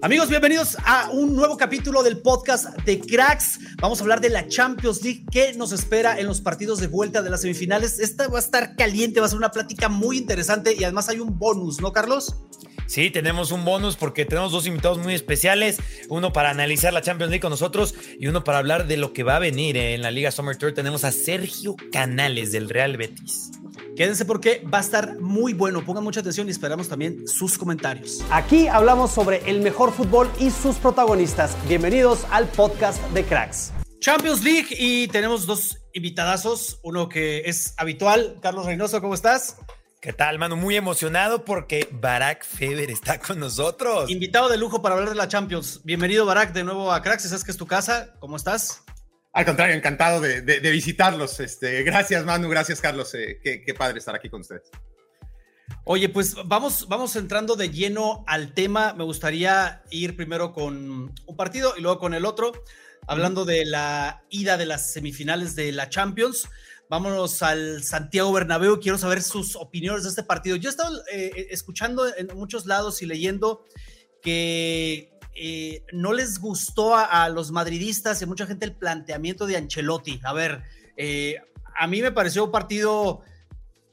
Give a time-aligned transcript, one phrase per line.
[0.00, 3.58] Amigos, bienvenidos a un nuevo capítulo del podcast de Cracks.
[3.80, 7.20] Vamos a hablar de la Champions League, qué nos espera en los partidos de vuelta
[7.20, 7.98] de las semifinales.
[7.98, 11.18] Esta va a estar caliente, va a ser una plática muy interesante y además hay
[11.18, 12.36] un bonus, ¿no, Carlos?
[12.88, 15.76] Sí, tenemos un bonus porque tenemos dos invitados muy especiales,
[16.08, 19.24] uno para analizar la Champions League con nosotros y uno para hablar de lo que
[19.24, 20.72] va a venir en la Liga Summer Tour.
[20.72, 23.50] Tenemos a Sergio Canales del Real Betis.
[23.94, 25.84] Quédense porque va a estar muy bueno.
[25.84, 28.24] Pongan mucha atención y esperamos también sus comentarios.
[28.30, 31.54] Aquí hablamos sobre el mejor fútbol y sus protagonistas.
[31.68, 33.70] Bienvenidos al podcast de Cracks.
[34.00, 36.80] Champions League y tenemos dos invitadazos.
[36.82, 39.56] Uno que es habitual, Carlos Reynoso, ¿cómo estás?
[40.00, 40.54] ¿Qué tal, mano?
[40.54, 44.08] Muy emocionado porque Barack Feber está con nosotros.
[44.08, 45.80] Invitado de lujo para hablar de la Champions.
[45.82, 47.24] Bienvenido, Barack, de nuevo a Cracks.
[47.24, 48.14] Sabes que es tu casa.
[48.20, 48.84] ¿Cómo estás?
[49.32, 51.40] Al contrario, encantado de, visitarlos.
[51.40, 53.12] Este, gracias, Manu, gracias, Carlos.
[53.14, 54.70] Eh, qué, padre estar aquí con ustedes.
[55.82, 58.94] Oye, pues vamos, vamos entrando de lleno al tema.
[58.94, 62.52] Me gustaría ir primero con un partido y luego con el otro,
[63.08, 66.48] hablando de la ida de las semifinales de la Champions.
[66.90, 68.80] Vámonos al Santiago Bernabéu.
[68.80, 70.56] Quiero saber sus opiniones de este partido.
[70.56, 73.64] Yo he estado eh, escuchando en muchos lados y leyendo
[74.22, 80.20] que eh, no les gustó a, los madridistas y mucha gente el planteamiento de Ancelotti.
[80.24, 80.62] A ver,
[80.96, 81.36] eh,
[81.78, 83.20] a mí me pareció un partido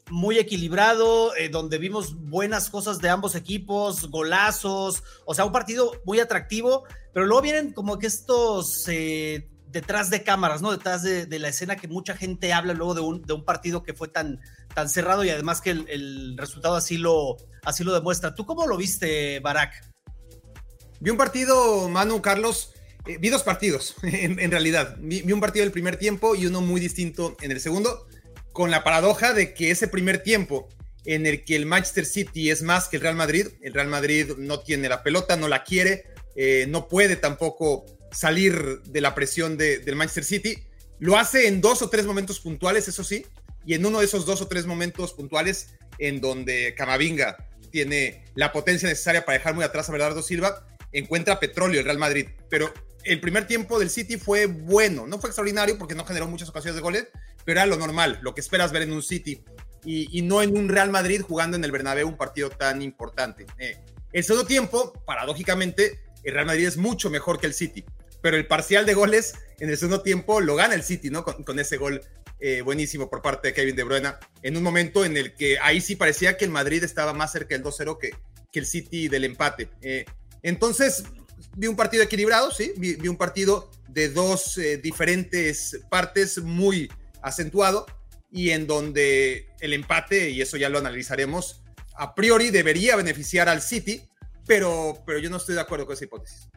[0.09, 5.91] muy equilibrado, eh, donde vimos buenas cosas de ambos equipos, golazos, o sea, un partido
[6.03, 6.83] muy atractivo,
[7.13, 8.87] pero luego vienen como que estos
[9.75, 10.71] detrás de cámaras, ¿no?
[10.71, 14.39] Detrás de, la escena que mucha gente habla luego de un, partido que fue tan,
[14.73, 18.33] tan cerrado y además que el, resultado así lo, así lo demuestra.
[18.33, 19.73] ¿Tú cómo lo viste, Barak?
[21.01, 22.71] Vi un partido, Manu, Carlos,
[23.05, 24.95] eh, vi dos partidos, en, realidad.
[25.01, 28.07] Vi, un partido del primer tiempo y uno muy distinto en el segundo,
[28.53, 30.69] con la paradoja de que ese primer tiempo
[31.03, 34.37] en el que el Manchester City es más que el Real Madrid, el Real Madrid
[34.37, 36.05] no tiene la pelota, no la quiere,
[36.37, 40.63] eh, no puede tampoco salir de la presión del Manchester City,
[40.99, 43.25] lo hace en dos o tres momentos puntuales, eso sí,
[43.65, 48.51] y en uno de esos dos o tres momentos puntuales en donde Camavinga tiene la
[48.51, 52.27] potencia necesaria para dejar muy atrás a Bernardo Silva, encuentra petróleo el Real Madrid.
[52.49, 52.73] Pero
[53.03, 56.75] el primer tiempo del City fue bueno, no fue extraordinario porque no generó muchas ocasiones
[56.75, 57.07] de goles,
[57.43, 59.43] pero era lo normal, lo que esperas ver en un City
[59.83, 63.45] y, no en un Real Madrid jugando en el Bernabéu un partido tan importante.
[63.59, 63.77] Eh,
[64.13, 67.85] el segundo tiempo, paradójicamente, el Real Madrid es mucho mejor que el City,
[68.25, 71.23] pero el parcial de goles en el segundo tiempo lo gana el City, ¿no?
[71.23, 72.01] Con, ese gol
[72.39, 75.79] eh, buenísimo por parte de Kevin De Bruyne, en un momento en el que ahí
[75.79, 78.15] sí parecía que el Madrid estaba más cerca del 2-0 que,
[78.51, 79.69] que el City del empate.
[79.83, 80.05] Eh,
[80.41, 81.03] entonces,
[81.55, 87.85] vi un partido equilibrado, sí, vi, un partido de dos eh, diferentes partes muy acentuado
[88.31, 91.61] y en donde el empate, y eso ya lo analizaremos,
[91.93, 94.01] a priori debería beneficiar al City,
[94.47, 96.49] pero, pero yo no estoy de acuerdo con esa hipótesis.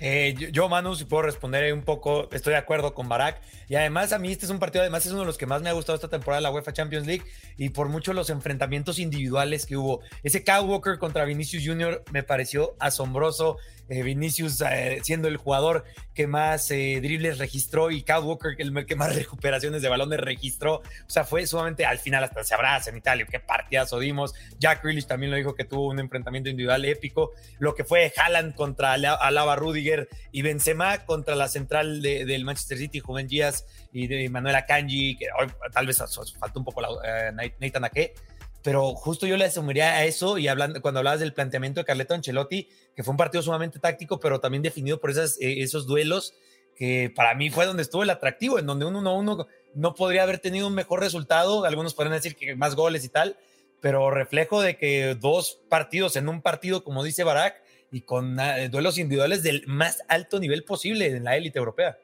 [0.00, 3.40] Eh, yo, Manu, si puedo responder un poco, estoy de acuerdo con Barak.
[3.68, 5.60] Y además, a mí este es un partido, además es uno de los que más
[5.62, 7.24] me ha gustado esta temporada de la UEFA Champions League
[7.56, 10.00] y por mucho los enfrentamientos individuales que hubo.
[10.22, 12.04] Ese Kyle Walker contra Vinicius Jr.
[12.12, 13.56] me pareció asombroso.
[13.88, 15.84] Eh, Vinicius eh, siendo el jugador
[16.14, 20.76] que más eh, dribles registró y Kyle Walker el que más recuperaciones de balones registró.
[20.76, 23.20] O sea, fue sumamente al final hasta se abrazan y tal.
[23.20, 24.34] Y qué partidazo dimos.
[24.58, 27.32] Jack Grealish también lo dijo que tuvo un enfrentamiento individual épico.
[27.58, 33.00] Lo que fue Haaland contra Alaba Rudiger y Benzema contra la central del Manchester City,
[33.00, 35.26] Juven Díaz y de Manuel Akanji, que
[35.72, 35.98] tal vez
[36.38, 38.14] faltó un poco la, Nathan Ake
[38.62, 42.14] pero justo yo le asumiría a eso y hablando, cuando hablabas del planteamiento de Carleto
[42.14, 46.34] Ancelotti, que fue un partido sumamente táctico, pero también definido por esas, eh, esos duelos
[46.76, 50.38] que para mí fue donde estuvo el atractivo, en donde un 1-1 no podría haber
[50.38, 53.36] tenido un mejor resultado, algunos podrían decir que más goles y tal,
[53.80, 58.68] pero reflejo de que dos partidos en un partido, como dice Barak, y con eh,
[58.68, 61.98] duelos individuales del más alto nivel posible en la élite europea.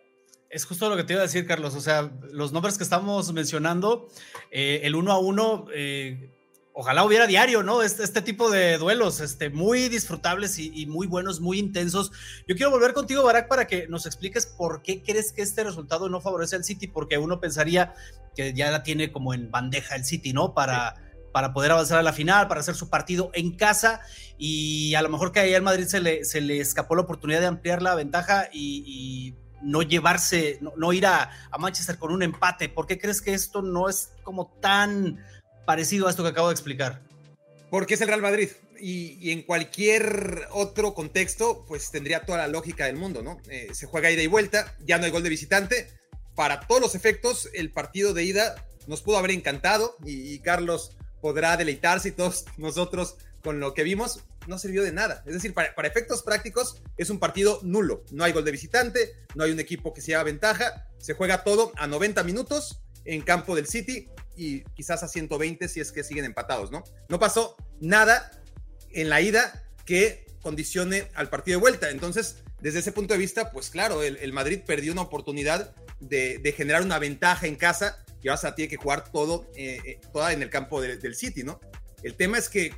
[0.51, 1.75] Es justo lo que te iba a decir, Carlos.
[1.75, 4.09] O sea, los nombres que estamos mencionando,
[4.51, 5.67] eh, el uno a uno,
[6.75, 7.83] ojalá hubiera diario, ¿no?
[7.83, 12.11] Este, este tipo de duelos, este, muy disfrutables y, muy buenos, muy intensos.
[12.49, 16.09] Yo quiero volver contigo, Barack, para que nos expliques por qué crees que este resultado
[16.09, 17.95] no favorece al City, porque uno pensaría
[18.35, 20.53] que ya la tiene como en bandeja el City, ¿no?
[20.53, 20.97] Para,
[21.33, 24.01] para poder avanzar a la final, para hacer su partido en casa,
[24.37, 27.41] y a lo mejor que ahí al Madrid se le, se le escapó la oportunidad
[27.41, 32.69] de ampliar la ventaja y, no llevarse, no, ir a, a Manchester con un empate.
[32.69, 35.25] ¿Por qué crees que esto no es como tan
[35.65, 37.03] parecido a esto que acabo de explicar.
[37.71, 38.51] Porque es el Real Madrid.
[38.79, 43.41] Y, en cualquier otro contexto, pues tendría toda la lógica del mundo, ¿no?
[43.49, 45.89] Eh, se juega ida y vuelta, ya no hay gol de visitante.
[46.35, 51.57] Para todos los efectos, el partido de ida nos pudo haber encantado y, Carlos podrá
[51.57, 55.23] deleitarse y todos nosotros con lo que vimos, no sirvió de nada.
[55.27, 58.05] Es decir, para, efectos prácticos es un partido nulo.
[58.11, 61.45] No hay gol de visitante, no hay un equipo que se haga ventaja, se juega
[61.45, 66.05] todo a 90 minutos en campo del City y quizás a 120 si es que
[66.05, 66.85] siguen empatados, ¿no?
[67.09, 68.31] No pasó nada
[68.91, 71.91] en la ida que condicione al partido de vuelta.
[71.91, 76.83] Entonces, desde ese punto de vista, pues claro, el, Madrid perdió una oportunidad de, generar
[76.83, 80.43] una ventaja en casa que vas a tiene que jugar todo, eh, eh, toda en
[80.43, 81.61] el campo del City, ¿no?
[82.03, 82.73] El tema es que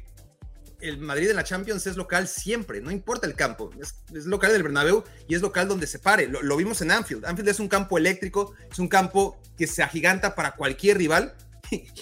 [0.80, 3.94] el Madrid en la Champions es local siempre, no importa el campo, es,
[4.26, 6.28] local del Bernabéu y es local donde se pare.
[6.28, 7.24] Lo, vimos en Anfield.
[7.24, 11.34] Anfield es un campo eléctrico, es un campo que se agiganta para cualquier rival.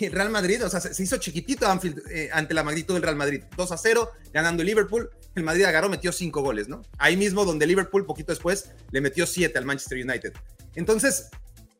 [0.00, 3.16] El Real Madrid, o sea, se, hizo chiquitito Anfield eh, ante la magnitud del Real
[3.16, 3.44] Madrid.
[3.56, 5.10] 2 a 0, ganando el Liverpool.
[5.34, 6.82] El Madrid agarró, metió 5 goles, ¿no?
[6.98, 10.32] Ahí mismo donde Liverpool, poquito después, le metió 7 al Manchester United.
[10.74, 11.28] Entonces,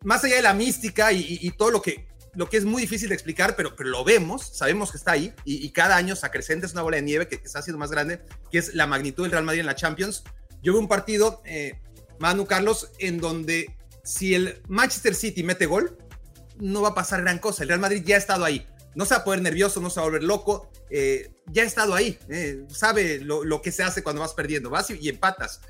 [0.03, 3.15] más allá de la mística y todo lo que lo que es muy difícil de
[3.15, 6.83] explicar, pero, lo vemos, sabemos que está ahí y, cada año se acrecenta, es una
[6.83, 8.21] bola de nieve que, está haciendo más grande,
[8.51, 10.25] que es la magnitud del Real Madrid en la Champions.
[10.63, 11.81] Yo veo un partido, eh,
[12.19, 15.97] Manu Carlos, en donde si el Manchester City mete gol,
[16.59, 17.63] no va a pasar gran cosa.
[17.63, 18.67] El Real Madrid ya ha estado ahí.
[18.95, 20.71] No se va a poner nervioso, no se va a volver loco.
[20.91, 22.19] Eh, ya ha estado ahí.
[22.29, 24.71] Eh, sabe lo, que se hace cuando vas perdiendo.
[24.71, 25.61] Vas y, empatas.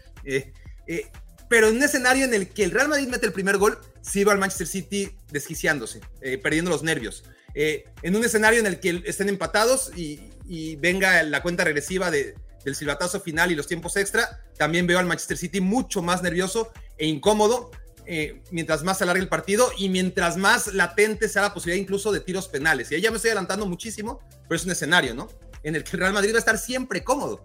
[1.49, 4.23] pero en un escenario en el que el Real Madrid mete el primer gol, sí
[4.25, 7.25] va al Manchester City desquiciándose, eh, perdiendo los nervios.
[7.55, 10.31] Eh, en un escenario en el que estén empatados y,
[10.77, 12.35] venga la cuenta regresiva de,
[12.65, 16.71] del silbatazo final y los tiempos extra, también veo al Manchester City mucho más nervioso
[16.99, 17.71] e incómodo
[18.07, 22.13] eh, mientras más se alargue el partido y mientras más latente sea la posibilidad incluso
[22.13, 22.91] de tiros penales.
[22.91, 25.29] Y ahí ya me estoy adelantando muchísimo, pero es un escenario, ¿no?
[25.63, 27.45] En el que el Real Madrid va a estar siempre cómodo.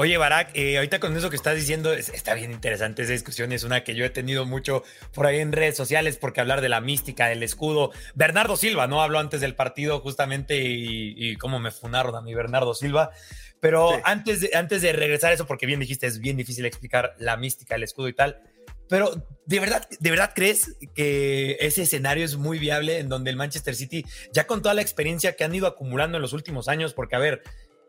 [0.00, 3.50] Oye, Barak, eh, ahorita con eso que estás diciendo, está bien interesante esa discusión.
[3.50, 6.68] Es una que yo he tenido mucho por ahí en redes sociales, porque hablar de
[6.68, 7.90] la mística, del escudo.
[8.14, 9.02] Bernardo Silva, ¿no?
[9.02, 13.10] Habló antes del partido justamente y, cómo me funaron a mi Bernardo Silva.
[13.58, 17.16] Pero antes, de, antes de regresar a eso, porque bien dijiste, es bien difícil explicar
[17.18, 18.40] la mística, el escudo y tal.
[18.88, 23.36] Pero ¿de verdad, ¿de verdad crees que ese escenario es muy viable en donde el
[23.36, 26.94] Manchester City, ya con toda la experiencia que han ido acumulando en los últimos años,
[26.94, 27.42] porque a ver,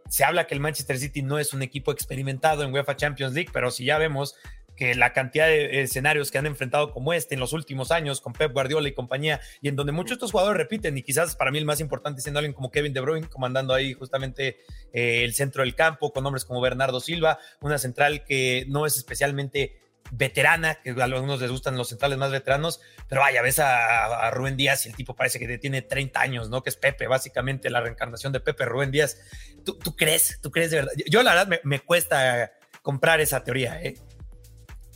[0.10, 3.50] se habla que el Manchester City no es un equipo experimentado en UEFA Champions League,
[3.54, 4.36] pero si ya vemos
[4.80, 8.31] que la cantidad de escenarios que han enfrentado como este en los últimos años con
[8.31, 11.57] Pep Guardiola y compañía, y en donde muchos estos jugadores repiten, y quizás para mí
[11.57, 14.60] el más importante siendo alguien como Kevin De Bruyne, comandando ahí justamente
[14.94, 18.96] eh, el centro del campo, con hombres como Bernardo Silva, una central que no es
[18.96, 24.29] especialmente veterana, que a algunos les gustan los centrales más veteranos, pero vaya, ves a,
[24.31, 26.63] Rubén Díaz y el tipo parece que tiene 30 años, ¿no?
[26.63, 29.17] Que es Pepe, básicamente la reencarnación de Pepe, Rubén Díaz.
[29.63, 30.39] ¿Tú, crees?
[30.41, 30.94] ¿Tú crees de verdad?
[31.07, 33.95] Yo la verdad me, cuesta comprar esa teoría, ¿eh?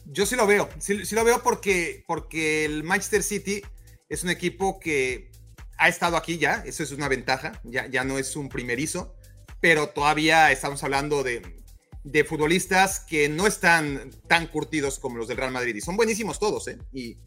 [0.06, 3.62] Yo sí lo veo, sí, lo veo porque, porque el Manchester City
[4.10, 5.32] es un equipo que
[5.78, 9.16] ha estado aquí ya, eso es una ventaja, ya, ya no es un primerizo,
[9.62, 11.63] pero todavía estamos hablando de
[12.04, 15.76] de futbolistas que no están tan curtidos como los del Real Madrid.
[15.76, 16.78] Y son buenísimos todos, ¿eh?
[16.92, 17.18] Y,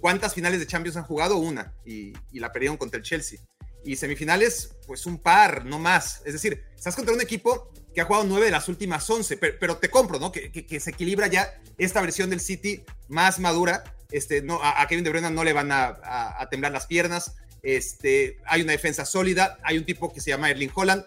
[0.00, 1.38] cuántas finales de Champions han jugado?
[1.38, 1.74] Una.
[1.84, 3.40] Y, la perdieron contra el Chelsea.
[3.84, 6.22] Y semifinales, pues un par, no más.
[6.24, 9.78] Es decir, estás contra un equipo que ha jugado nueve de las últimas once, pero,
[9.78, 10.30] te compro, ¿no?
[10.30, 13.96] Que, se equilibra ya esta versión del City más madura.
[14.10, 15.98] Este, no, a, Kevin De Bruyne no le van a,
[16.38, 17.36] a, temblar las piernas.
[17.62, 19.56] Este, hay una defensa sólida.
[19.62, 21.06] Hay un tipo que se llama Erling Holland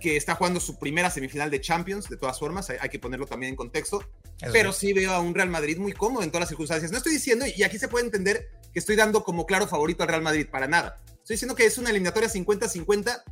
[0.00, 3.50] que está jugando su primera semifinal de Champions, de todas formas, hay, que ponerlo también
[3.50, 4.04] en contexto,
[4.52, 6.90] pero sí veo a un Real Madrid muy cómodo en todas las circunstancias.
[6.90, 10.08] No estoy diciendo, y aquí se puede entender que estoy dando como claro favorito al
[10.08, 10.96] Real Madrid, para nada.
[11.06, 13.22] Estoy diciendo que es una eliminatoria 50-50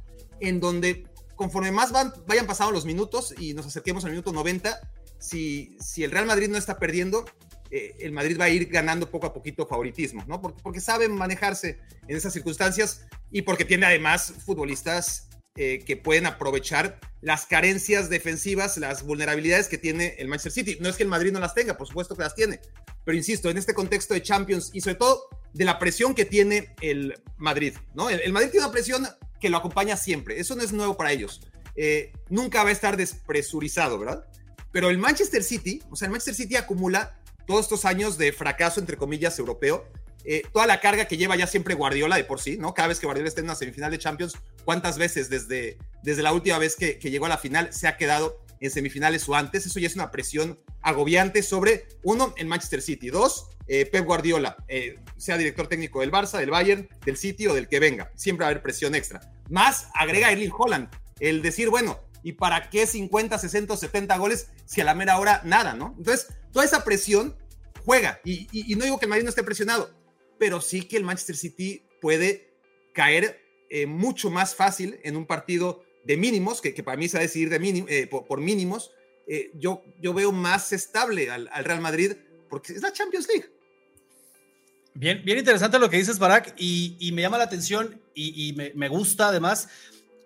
[0.40, 4.80] en donde conforme más van, vayan pasando los minutos y nos acerquemos al minuto 90,
[5.18, 7.24] si, si el Real Madrid no está perdiendo,
[7.70, 10.40] eh, el Madrid va a ir ganando poco a poquito favoritismo, ¿no?
[10.40, 15.27] Porque, porque saben manejarse en esas circunstancias y porque tiene además futbolistas
[15.60, 20.78] eh, que pueden aprovechar las carencias defensivas, las vulnerabilidades que tiene el Manchester City.
[20.80, 22.60] No es que el Madrid no las tenga, por supuesto que las tiene,
[23.04, 26.76] pero insisto, en este contexto de Champions y sobre todo de la presión que tiene
[26.80, 28.08] el Madrid, ¿no?
[28.08, 29.08] El, Madrid tiene una presión
[29.40, 30.38] que lo acompaña siempre.
[30.38, 31.40] Eso no es nuevo para ellos.
[31.74, 34.28] Eh, nunca va a estar despresurizado, ¿verdad?
[34.70, 38.78] Pero el Manchester City, o sea, el Manchester City acumula todos estos años de fracaso,
[38.78, 39.88] entre comillas, europeo,
[40.30, 42.74] eh, toda la carga que lleva ya siempre Guardiola de por sí, ¿no?
[42.74, 46.34] Cada vez que Guardiola está en una semifinal de Champions, ¿cuántas veces desde, desde la
[46.34, 49.64] última vez que, llegó a la final se ha quedado en semifinales o antes?
[49.64, 54.58] Eso ya es una presión agobiante sobre, uno, el Manchester City, dos, eh, Pep Guardiola,
[54.68, 58.12] eh, sea director técnico del Barça, del Bayern, del City o del que venga.
[58.14, 59.32] Siempre va a haber presión extra.
[59.48, 64.82] Más agrega Erling Holland, el decir, bueno, ¿y para qué 50, 60, 70 goles si
[64.82, 65.94] a la mera hora nada, ¿no?
[65.96, 67.34] Entonces, toda esa presión
[67.88, 68.20] juega.
[68.22, 69.90] Y, no digo que el Madrid no esté presionado,
[70.38, 72.48] pero sí que el Manchester City puede
[72.92, 73.40] caer
[73.70, 77.50] eh, mucho más fácil en un partido de mínimos, que, para mí se a decidir
[77.50, 78.92] de eh, por, mínimos.
[79.26, 82.12] Eh, yo, yo veo más estable al, Real Madrid
[82.48, 83.50] porque es la Champions League.
[84.94, 88.88] Bien, bien interesante lo que dices, Barak, y, me llama la atención y, me, me,
[88.88, 89.68] gusta además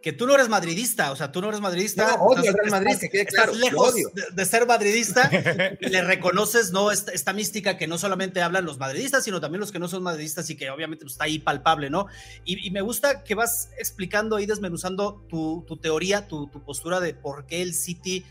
[0.03, 2.17] que tú no eres madridista, o sea, tú no eres madridista.
[2.17, 3.95] No, odio al Madrid, estás lejos
[4.35, 5.31] de, ser madridista
[5.81, 6.91] le reconoces, ¿no?
[6.91, 10.51] Esta, mística que no solamente hablan los madridistas, sino también los que no son madridistas
[10.51, 12.09] y que obviamente pues, está ahí palpable, ¿no?
[12.45, 17.63] Y, me gusta que vas explicando y desmenuzando tu, teoría, tu, postura de por qué
[17.63, 18.25] el City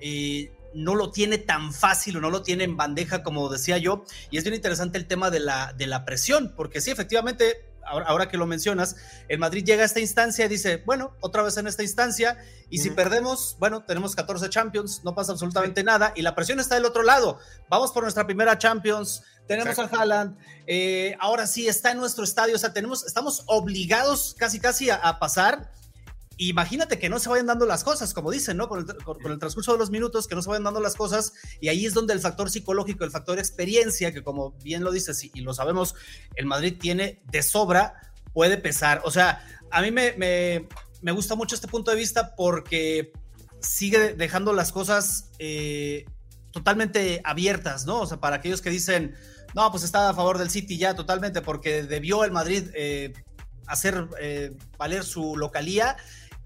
[0.00, 4.04] eh, no lo tiene tan fácil o no lo tiene en bandeja, como decía yo.
[4.30, 8.28] Y es bien interesante el tema de la, de la presión, porque sí, efectivamente, ahora,
[8.28, 8.96] que lo mencionas,
[9.28, 12.38] el Madrid llega a esta instancia y dice, bueno, otra vez en esta instancia,
[12.70, 16.74] y si perdemos, bueno, tenemos 14 Champions, no pasa absolutamente nada, y la presión está
[16.74, 17.38] del otro lado.
[17.68, 22.54] Vamos por nuestra primera Champions, tenemos al Haaland, eh, ahora sí está en nuestro estadio,
[22.54, 25.70] o sea, tenemos, estamos obligados casi casi a pasar
[26.38, 28.68] imagínate que no se vayan dando las cosas, como dicen, ¿no?
[28.68, 31.84] Con el, transcurso de los minutos, que no se vayan dando las cosas, y ahí
[31.84, 35.52] es donde el factor psicológico, el factor experiencia, que como bien lo dices y, lo
[35.52, 35.96] sabemos,
[36.36, 39.02] el Madrid tiene de sobra, puede pesar.
[39.04, 43.12] O sea, a mí me, me, gusta mucho este punto de vista porque
[43.60, 46.06] sigue dejando las cosas eh,
[46.52, 48.00] totalmente abiertas, ¿no?
[48.02, 49.16] O sea, para aquellos que dicen,
[49.54, 53.12] no, pues está a favor del City ya totalmente porque debió el Madrid eh,
[53.66, 55.96] hacer eh, valer su localía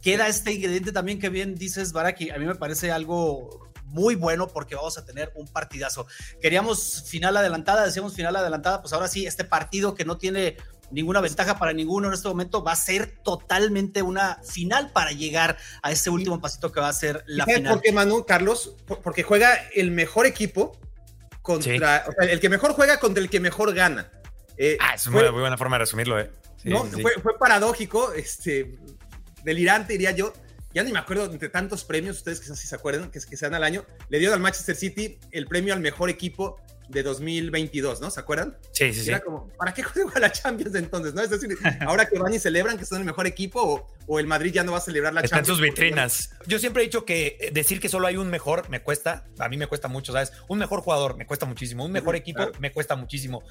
[0.02, 2.30] queda este ingrediente también que bien dices, Baraki.
[2.30, 6.06] A mí me parece algo muy bueno porque vamos a tener un partidazo.
[6.40, 10.56] Queríamos final adelantada, decíamos final adelantada, pues ahora sí, este partido que no tiene
[10.90, 15.56] ninguna ventaja para ninguno en este momento va a ser totalmente una final para llegar
[15.82, 17.75] a ese último pasito que va a ser la final.
[17.75, 18.76] ¿Por qué, Manu, Carlos?
[19.02, 20.78] Porque juega el mejor equipo
[21.40, 24.11] contra, o sea, el que mejor juega contra el que mejor gana.
[24.56, 26.30] Eh, ah, es una muy buena forma de resumirlo, ¿eh?
[26.64, 28.78] no, Fue, fue, paradójico, este,
[29.44, 30.32] delirante, diría yo.
[30.75, 33.44] Ya ni me acuerdo entre tantos premios, ustedes que si se acuerdan, que, que se
[33.44, 33.84] dan al año.
[34.08, 36.58] Le dio al Manchester City el premio al mejor equipo
[36.92, 38.11] de 2022, ¿no?
[38.11, 38.56] ¿Se acuerdan?
[38.72, 41.14] Sí, sí, Era como, ¿para qué juega la Champions entonces?
[41.14, 41.22] ¿no?
[41.22, 44.52] Es decir, ahora que van y celebran que son el mejor equipo o, el Madrid
[44.52, 45.49] ya no va a celebrar la Champions.
[45.49, 46.30] en sus vitrinas.
[46.46, 49.49] Yo siempre he dicho que eh, decir que solo hay un mejor me cuesta, a
[49.49, 50.32] mí me cuesta mucho, ¿sabes?
[50.49, 53.42] Un mejor jugador me cuesta muchísimo, un mejor equipo me cuesta muchísimo.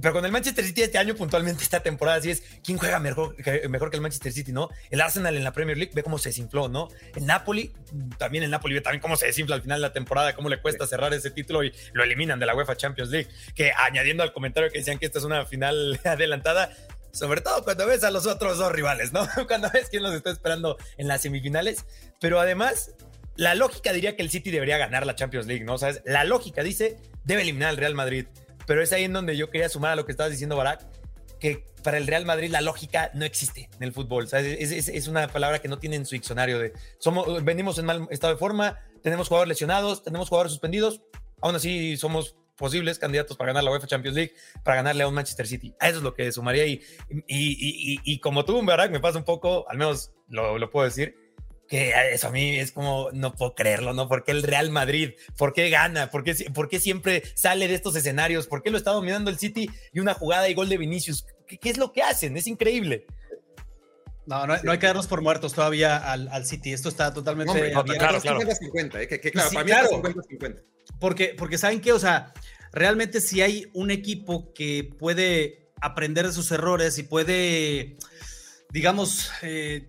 [0.00, 3.36] Pero con el Manchester City este año, puntualmente esta temporada, así es, ¿quién juega mejor
[3.36, 4.68] que, mejor que el Manchester City, no?
[4.90, 6.88] El Arsenal en la Premier League ve cómo se desinfló, ¿no?
[7.14, 7.72] El Napoli,
[8.18, 10.60] también el Napoli ve también cómo se desinfla al final de la temporada, cómo le
[10.60, 13.28] cuesta cerrar ese título y lo eliminan de la UEFA Champions League.
[13.54, 16.70] Que añadiendo al comentario que decían que esta es una final adelantada,
[17.12, 19.28] sobre todo cuando ves a los otros dos rivales, ¿no?
[19.46, 21.84] Cuando ves quién los está esperando en las semifinales.
[22.20, 22.90] Pero además,
[23.36, 25.78] la lógica diría que el City debería ganar la Champions League, ¿no?
[25.78, 26.02] ¿Sabes?
[26.04, 28.26] La lógica dice, debe eliminar al Real Madrid
[28.66, 30.86] pero es ahí en donde yo quería sumar a lo que estabas diciendo, Barak,
[31.40, 34.28] que para el Real Madrid la lógica no existe en el fútbol.
[34.32, 38.32] Es, una palabra que no tiene en su diccionario de somos, venimos en mal estado
[38.32, 41.02] de forma, tenemos jugadores lesionados, tenemos jugadores suspendidos,
[41.42, 45.14] aún así somos posibles candidatos para ganar la UEFA Champions League, para ganarle a un
[45.14, 45.74] Manchester City.
[45.80, 46.80] Eso es lo que sumaría y,
[47.28, 51.23] y, y, como tú, Barak, me pasa un poco, al menos lo, lo puedo decir,
[51.68, 54.08] que eso a mí es como, no puedo creerlo, ¿no?
[54.08, 55.12] ¿Por qué el Real Madrid?
[55.36, 56.10] ¿Por qué gana?
[56.10, 58.46] ¿Por qué, por qué siempre sale de estos escenarios?
[58.46, 61.26] ¿Por qué lo está dominando el City y una jugada y gol de Vinicius?
[61.46, 62.36] ¿Qué, es lo que hacen?
[62.36, 63.06] Es increíble.
[64.26, 66.72] No, no, hay que darnos por muertos todavía al, City.
[66.72, 67.72] Esto está totalmente.
[67.72, 69.08] claro, 50-50, ¿eh?
[69.08, 70.62] que, claro, para mí es 50-50.
[70.98, 72.32] Porque, porque saben que, o sea,
[72.72, 77.96] realmente si hay un equipo que puede aprender de sus errores y puede,
[78.70, 79.86] digamos, eh,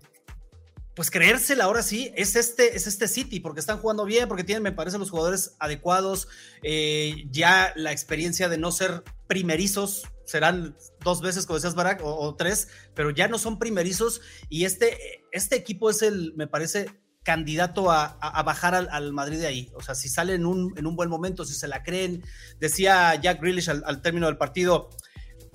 [0.96, 4.62] pues creérsela ahora sí, es este, es este City, porque están jugando bien, porque tienen,
[4.62, 6.26] me parece, los jugadores adecuados,
[6.62, 10.74] eh, ya la experiencia de no ser primerizos, serán
[11.04, 14.96] dos veces, como decías, Barack, o, tres, pero ya no son primerizos, y este,
[15.32, 16.86] este equipo es el, me parece,
[17.22, 19.72] candidato a, bajar al, Madrid de ahí.
[19.74, 22.24] O sea, si sale en un, en un buen momento, si se la creen,
[22.58, 24.88] decía Jack Grealish al, al término del partido,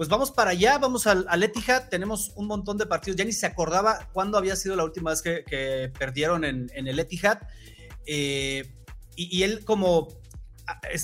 [0.02, 3.34] pues vamos para allá, vamos al, al, Etihad, tenemos un montón de partidos, ya ni
[3.34, 7.38] se acordaba cuándo había sido la última vez que, perdieron en, el Etihad,
[8.08, 8.74] eh,
[9.16, 10.08] y, él como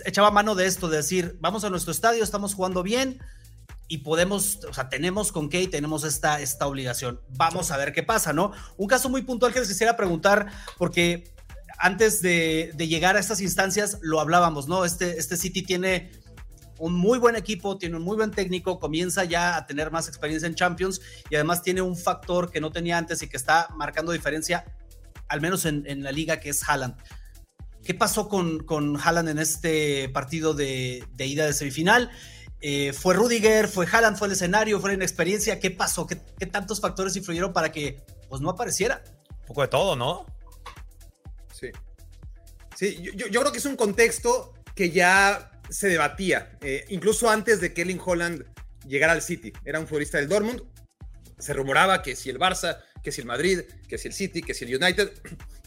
[0.04, 3.20] echaba mano de esto, de decir, vamos a nuestro estadio, estamos jugando bien,
[3.88, 7.22] y podemos, o sea, tenemos con qué y tenemos esta, esta obligación.
[7.30, 8.52] Vamos a ver qué pasa, ¿no?
[8.78, 10.48] Un caso muy puntual que les quisiera preguntar,
[10.80, 11.36] porque
[11.78, 14.86] antes de, de llegar a estas instancias lo hablábamos, ¿no?
[14.86, 16.10] Este, este City tiene
[16.80, 20.48] un muy buen equipo, tiene un muy buen técnico, comienza ya a tener más experiencia
[20.48, 24.12] en Champions y además tiene un factor que no tenía antes y que está marcando
[24.12, 24.66] diferencia,
[25.28, 26.96] al menos en, la liga, que es Haaland.
[27.84, 32.12] ¿Qué pasó con, con Haaland en este partido de, ida de semifinal?
[32.60, 33.68] Eh, ¿Fue Rudiger?
[33.68, 34.18] ¿Fue Haaland?
[34.18, 34.80] ¿Fue el escenario?
[34.80, 35.60] ¿Fue la inexperiencia?
[35.60, 36.06] ¿Qué pasó?
[36.06, 36.16] ¿Qué,
[36.46, 39.04] tantos factores influyeron para que pues, no apareciera?
[39.42, 40.26] Un poco de todo, ¿no?
[41.54, 41.70] Sí.
[42.76, 47.60] Sí, yo, yo creo que es un contexto que ya se debatía, eh, incluso antes
[47.60, 48.46] de que Erling Holland
[48.88, 49.54] llegara al City.
[49.66, 50.64] Era un futbolista del Dortmund.
[51.38, 54.54] Se rumoraba que si el Barça, que si el Madrid, que si el City, que
[54.54, 55.12] si el United.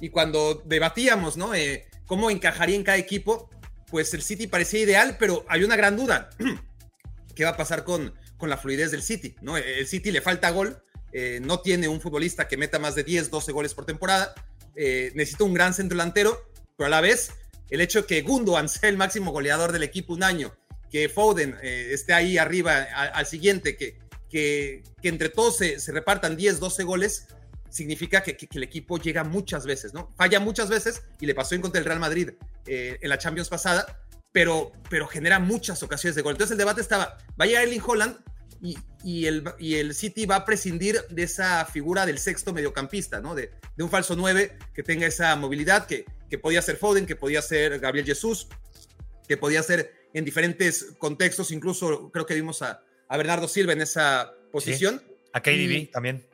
[0.00, 1.54] Y cuando debatíamos, ¿no?
[1.54, 3.50] Eh, cómo encajaría en cada equipo,
[3.88, 6.30] pues el City parecía ideal, pero hay una gran duda.
[7.35, 9.37] ¿Qué va a pasar con, con la fluidez del City?
[9.42, 9.57] ¿no?
[9.57, 13.30] El City le falta gol, eh, no tiene un futbolista que meta más de 10,
[13.30, 14.35] 12 goles por temporada,
[14.75, 17.33] necesita un gran centro delantero, pero a la vez
[17.71, 20.55] el hecho que Gundogan sea el máximo goleador del equipo un año,
[20.91, 23.99] que Foden eh, esté ahí arriba al, siguiente, que,
[24.29, 27.29] que, entre todos se, repartan 10, 12 goles,
[27.69, 30.12] significa que, el equipo llega muchas veces, ¿no?
[30.17, 32.31] Falla muchas veces y le pasó en contra del Real Madrid
[32.67, 36.33] eh, en la Champions pasada, pero, pero genera muchas ocasiones de gol.
[36.33, 38.17] Entonces el debate estaba, vaya Erling Holland
[38.62, 43.35] y, el, y el City va a prescindir de esa figura del sexto mediocampista, ¿no?
[43.35, 47.17] De, de un falso 9 que tenga esa movilidad, que, que podía ser Foden, que
[47.17, 48.49] podía ser Gabriel Jesús,
[49.26, 54.33] que podía ser en diferentes contextos, incluso creo que vimos a, Bernardo Silva en esa
[54.52, 55.02] posición.
[55.33, 56.25] A KDB también.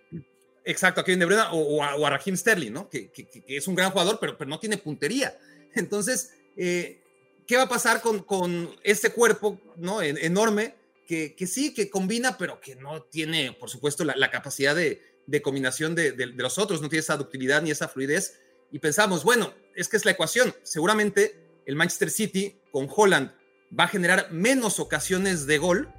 [0.64, 2.90] Exacto, a Kevin De Bruyne o, a, Raheem Sterling, ¿no?
[2.90, 3.10] Que,
[3.46, 5.38] es un gran jugador, pero, pero no tiene puntería.
[5.74, 7.00] Entonces, eh,
[7.46, 10.02] ¿qué va a pasar con, con este cuerpo ¿no?
[10.02, 10.74] enorme
[11.06, 15.00] que, sí, que combina, pero que no tiene, por supuesto, la, capacidad de,
[15.42, 18.40] combinación de, los otros, no tiene esa ductilidad ni esa fluidez?
[18.72, 20.54] y pensamos, bueno, es que es la ecuación.
[20.62, 23.32] Seguramente el Manchester City con Holland
[23.78, 25.92] va a generar menos ocasiones de gol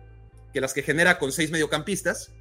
[0.53, 2.31] que las que genera con seis mediocampistas,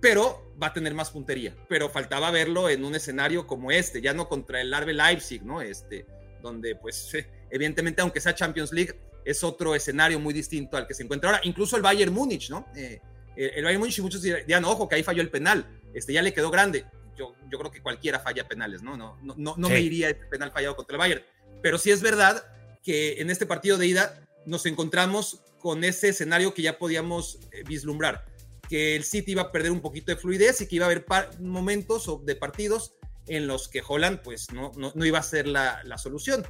[0.00, 1.56] pero va a tener más puntería.
[1.68, 5.60] Pero faltaba verlo en un escenario como este, ya no contra el Arbe Leipzig, ¿no?
[5.60, 6.06] Este,
[6.42, 7.12] donde pues
[7.50, 11.42] evidentemente aunque sea Champions League, es otro escenario muy distinto al que se encuentra ahora.
[11.44, 12.66] Incluso el Bayern Múnich, ¿no?
[12.74, 13.00] Eh,
[13.36, 16.32] el Bayern Múnich y muchos dirán, ojo, que ahí falló el penal, este, ya le
[16.32, 16.86] quedó grande
[17.16, 18.96] yo, yo creo que cualquiera falla penales, ¿no?
[18.96, 21.22] No, no, no, no me iría el penal fallado contra el Bayern.
[21.62, 22.44] Pero sí es verdad
[22.82, 27.64] que en este partido de ida nos encontramos con ese escenario que ya podíamos eh,
[27.66, 28.24] vislumbrar,
[28.68, 31.04] que el City iba a perder un poquito de fluidez y que iba a haber
[31.40, 32.94] momentos de partidos
[33.26, 36.46] en los que Holland pues no, no, no iba a ser la, la, solución.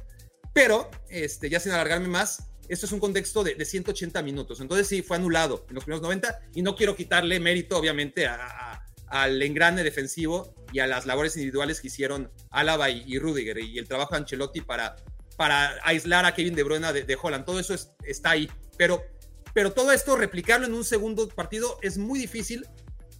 [0.53, 4.59] Pero, este, ya sin alargarme más, esto es un contexto de, de, 180 minutos.
[4.59, 8.83] Entonces sí, fue anulado en los primeros 90 y no quiero quitarle mérito, obviamente, a,
[9.07, 13.87] al engrane defensivo y a las labores individuales que hicieron Álava y, Rudiger y el
[13.87, 14.95] trabajo de Ancelotti para,
[15.37, 17.45] para aislar a Kevin De Bruyne de, Holland.
[17.45, 18.49] Todo eso está ahí.
[18.77, 19.03] Pero,
[19.53, 22.65] pero todo esto, replicarlo en un segundo partido es muy difícil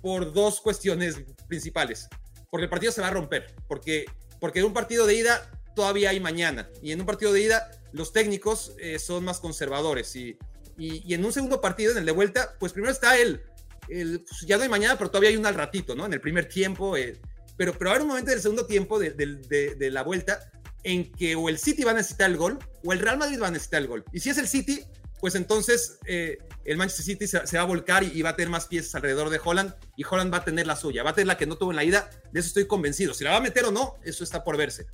[0.02, 2.08] por dos cuestiones principales.
[2.50, 3.56] Porque el partido se va a romper.
[3.68, 4.06] Porque,
[4.40, 6.70] porque en un partido de ida todavía hay mañana.
[6.82, 10.16] Y en un partido de ida los técnicos eh, son más conservadores.
[10.16, 10.38] Y,
[10.78, 13.42] y, y en un segundo partido, en el de vuelta, pues primero está él
[13.88, 16.06] pues, ya no hay mañana, pero todavía hay un al ratito, ¿no?
[16.06, 16.98] En el primer tiempo.
[16.98, 17.20] Eh,
[17.56, 20.52] pero, pero habrá un momento del segundo tiempo de, de, la vuelta
[20.84, 23.48] en que o el City va a necesitar el gol o el Real Madrid va
[23.48, 24.06] a necesitar el gol.
[24.14, 24.84] Y si es el City,
[25.20, 28.68] pues entonces eh, el Manchester City se, va a volcar y, va a tener más
[28.68, 31.38] piezas alrededor de Holland y Holland va a tener la suya, va a tener la
[31.38, 33.16] que no tuvo en la ida, de eso estoy convencido.
[33.16, 34.86] Si la va a meter o no, eso está por verse.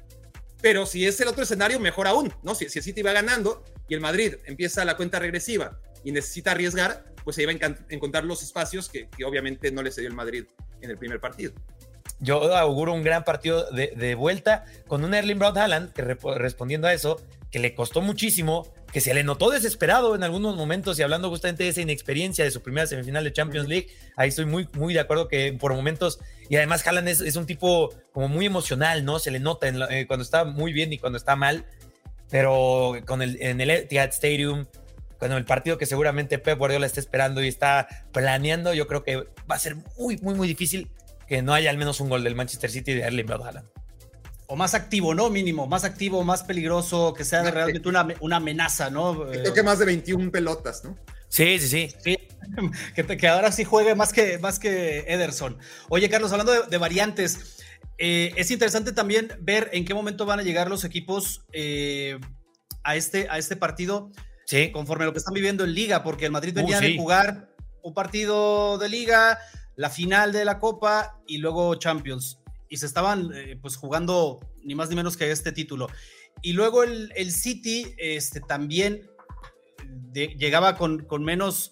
[0.63, 2.55] Pero si es el otro escenario, mejor aún, ¿no?
[2.55, 6.51] Si, si el City va ganando y el Madrid empieza la cuenta regresiva y necesita
[6.51, 10.45] arriesgar, pues se iba a encontrar los espacios que, obviamente no le cedió el Madrid
[10.79, 11.53] en el primer partido.
[12.19, 16.93] Yo auguro un gran partido de, vuelta con un Erling Braut Haaland que respondiendo a
[16.93, 21.29] eso, que le costó muchísimo, que se le notó desesperado en algunos momentos y hablando
[21.29, 24.93] justamente de esa inexperiencia de su primera semifinal de Champions League, ahí estoy muy, muy
[24.93, 29.19] de acuerdo que por momentos, y además Haaland es, un tipo como muy emocional, ¿no?
[29.19, 31.65] Se le nota eh, cuando está muy bien y cuando está mal,
[32.29, 34.65] pero con el, en el Etihad Stadium
[35.23, 39.15] bueno, el partido que seguramente Pep Guardiola está esperando y está planeando, yo creo que
[39.49, 40.89] va a ser muy, muy, muy difícil
[41.27, 43.67] que no haya al menos un gol del Manchester City de Erling Haaland.
[44.47, 45.29] O más activo, ¿no?
[45.29, 49.27] Mínimo, más activo, más peligroso, que sea realmente una, una amenaza, ¿no?
[49.29, 50.97] Creo que más de 21 pelotas, ¿no?
[51.33, 51.95] Sí, sí, sí.
[52.03, 52.17] Sí,
[53.17, 55.57] que, ahora sí juegue más que, más que Ederson.
[55.89, 57.63] Oye, Carlos, hablando de, variantes,
[57.97, 62.19] eh, es interesante también ver en qué momento van a llegar los equipos eh,
[62.83, 64.11] a, este, a este partido.
[64.45, 64.71] Sí.
[64.71, 67.49] Conforme a lo que están viviendo en Liga, porque el Madrid venía uh, de jugar
[67.81, 69.39] un partido de Liga,
[69.75, 72.39] la final de la Copa y luego Champions.
[72.69, 75.89] Y se estaban eh, pues jugando ni más ni menos que este título.
[76.41, 79.09] Y luego el, el City este, también
[80.13, 81.71] llegaba con, con menos,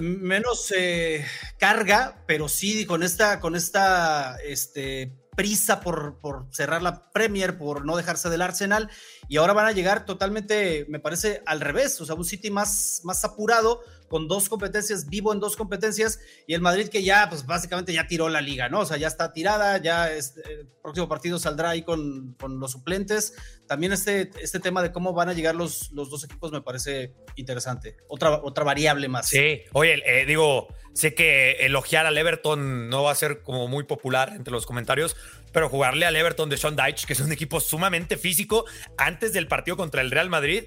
[0.00, 1.24] menos eh,
[1.58, 7.84] carga, pero sí con esta, con esta este, prisa por, por cerrar la Premier, por
[7.84, 8.90] no dejarse del Arsenal.
[9.28, 12.00] Y ahora van a llegar totalmente, me parece, al revés.
[12.00, 16.54] O sea, un City más, más apurado con dos competencias, vivo en dos competencias, y
[16.54, 18.80] el Madrid que ya, pues básicamente ya tiró la liga, ¿no?
[18.80, 22.72] O sea, ya está tirada, ya este, el próximo partido saldrá ahí con, con, los
[22.72, 23.34] suplentes.
[23.66, 27.14] También este, este tema de cómo van a llegar los, los dos equipos me parece
[27.36, 27.96] interesante.
[28.08, 29.28] Otra, otra variable más.
[29.28, 33.84] Sí, oye, eh, digo, sé que elogiar al Everton no va a ser como muy
[33.84, 35.16] popular entre los comentarios,
[35.52, 38.64] pero jugarle al Everton de Sean Dyche, que es un equipo sumamente físico,
[38.96, 40.64] antes del partido contra el Real Madrid,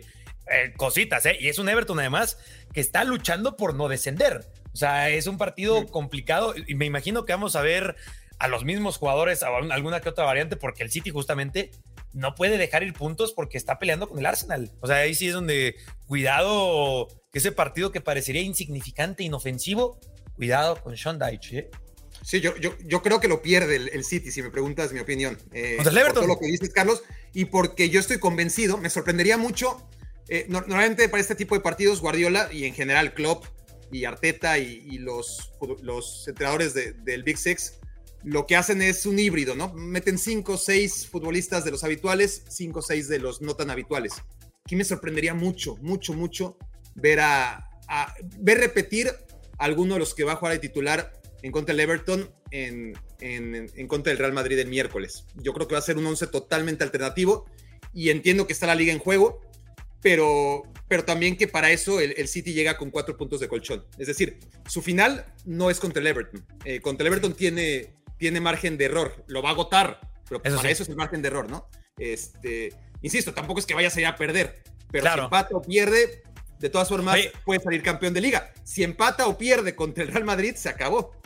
[0.51, 1.37] eh, cositas, ¿eh?
[1.39, 2.37] Y es un Everton además
[2.73, 4.47] que está luchando por no descender.
[4.73, 7.95] O sea, es un partido complicado y me imagino que vamos a ver
[8.39, 11.71] a los mismos jugadores, a alguna que otra variante, porque el City justamente
[12.13, 14.71] no puede dejar ir puntos porque está peleando con el Arsenal.
[14.81, 15.75] O sea, ahí sí es donde
[16.07, 19.99] cuidado que ese partido que parecería insignificante, inofensivo,
[20.35, 21.57] cuidado con Sean Dyche.
[21.59, 21.69] ¿eh?
[22.23, 25.37] Sí, yo, yo, yo, creo que lo pierde el, City, si me preguntas mi opinión.
[25.53, 29.87] Eh, por todo lo que dices, Carlos, y porque yo estoy convencido, me sorprendería mucho
[30.33, 33.43] eh, normalmente para este tipo de partidos, Guardiola y en general Klopp
[33.91, 35.51] y Arteta y, los,
[36.25, 37.81] entrenadores del Big Six
[38.23, 39.73] lo que hacen es un híbrido, ¿no?
[39.73, 43.71] Meten cinco o seis futbolistas de los habituales, cinco o seis de los no tan
[43.71, 44.13] habituales.
[44.63, 46.57] Aquí me sorprendería mucho, mucho, mucho
[46.95, 47.67] ver a,
[48.39, 51.81] ver repetir a alguno de los que va a jugar de titular en contra del
[51.81, 55.25] Everton en, en, en, contra del Real Madrid el miércoles.
[55.35, 57.47] Yo creo que va a ser un once totalmente alternativo
[57.93, 59.41] y entiendo que está la liga en juego,
[60.01, 63.85] pero, pero también que para eso el, City llega con cuatro puntos de colchón.
[63.97, 66.45] Es decir, su final no es contra el Everton.
[66.65, 70.69] Eh, contra el Everton tiene, tiene margen de error, lo va a agotar, pero para
[70.69, 71.67] eso es el margen de error, ¿no?
[71.97, 76.23] Este, insisto, tampoco es que vaya a salir a perder, pero si empata o pierde,
[76.59, 78.51] de todas formas puede salir campeón de liga.
[78.63, 81.20] Si empata o pierde contra el Real Madrid, se acabó.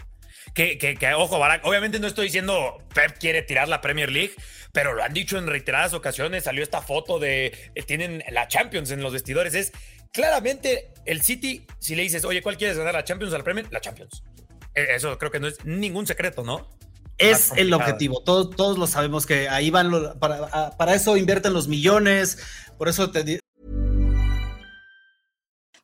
[0.53, 4.34] Que, que, que, ojo, Barack, obviamente no estoy diciendo Pep quiere tirar la Premier League,
[4.71, 6.43] pero lo han dicho en reiteradas ocasiones.
[6.43, 9.53] Salió esta foto de eh, tienen la Champions en los vestidores.
[9.53, 9.71] Es
[10.12, 11.65] claramente el City.
[11.79, 13.67] Si le dices, oye, ¿cuál quieres ganar la Champions o la Premier?
[13.71, 14.23] La Champions.
[14.73, 16.69] E, eso creo que no es ningún secreto, ¿no?
[17.17, 18.21] Es el objetivo.
[18.23, 20.19] Todos, todos lo sabemos que ahí van.
[20.19, 22.39] para, para eso invierten los millones.
[22.77, 23.39] Por eso te,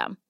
[0.00, 0.29] system.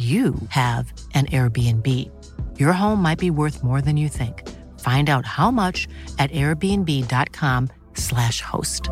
[0.00, 1.86] you have an Airbnb.
[2.58, 4.48] Your home might be worth more than you think.
[4.80, 5.86] Find out how much
[6.18, 8.88] at airbnb.com/slash host.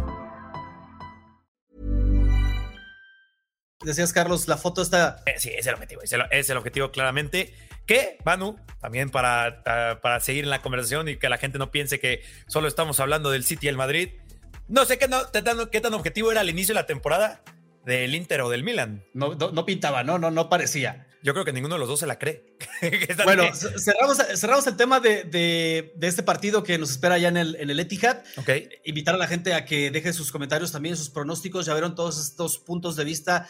[3.84, 5.22] decías, Carlos, la foto está.
[5.24, 7.54] Eh, sí, es el objetivo, es el, es el objetivo claramente.
[7.86, 9.62] Que, Manu, también para,
[10.02, 13.30] para seguir en la conversación y que la gente no piense que solo estamos hablando
[13.30, 14.10] del City y el Madrid.
[14.66, 17.40] No sé qué, no, qué tan objetivo era al inicio de la temporada
[17.84, 19.04] del Inter o del Milan.
[19.14, 21.06] No, no, pintaba, no, no, no parecía.
[21.22, 22.56] Yo creo que ninguno de los dos se la cree.
[23.24, 27.56] bueno, cerramos, cerramos, el tema de, de, este partido que nos espera ya en el,
[27.56, 28.22] en el Etihad.
[28.36, 28.68] Okay.
[28.84, 31.66] Invitar a la gente a que deje sus comentarios también, sus pronósticos.
[31.66, 33.48] Ya vieron todos estos puntos de vista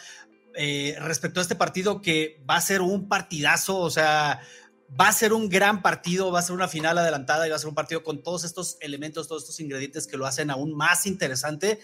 [0.55, 4.41] eh, respecto a este partido que va a ser un partidazo, o sea,
[4.99, 7.59] va a ser un gran partido, va a ser una final adelantada y va a
[7.59, 11.05] ser un partido con todos estos elementos, todos estos ingredientes que lo hacen aún más
[11.05, 11.79] interesante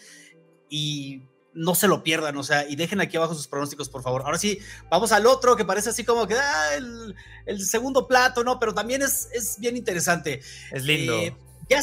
[0.69, 1.23] y
[1.55, 4.23] no se lo pierdan, o sea, y dejen aquí abajo sus pronósticos, por favor.
[4.23, 4.59] Ahora sí,
[4.91, 8.59] vamos al otro que parece así como que ah, el, segundo plato, ¿no?
[8.59, 10.41] Pero también es, es bien interesante.
[10.71, 11.17] Es lindo.
[11.17, 11.35] Eh,
[11.69, 11.81] ya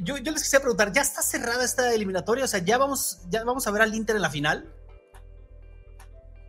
[0.00, 2.44] yo, yo, les quisiera preguntar, ¿ya está cerrada esta eliminatoria?
[2.44, 4.72] O sea, ¿ya vamos, ya vamos a ver al Inter en la final?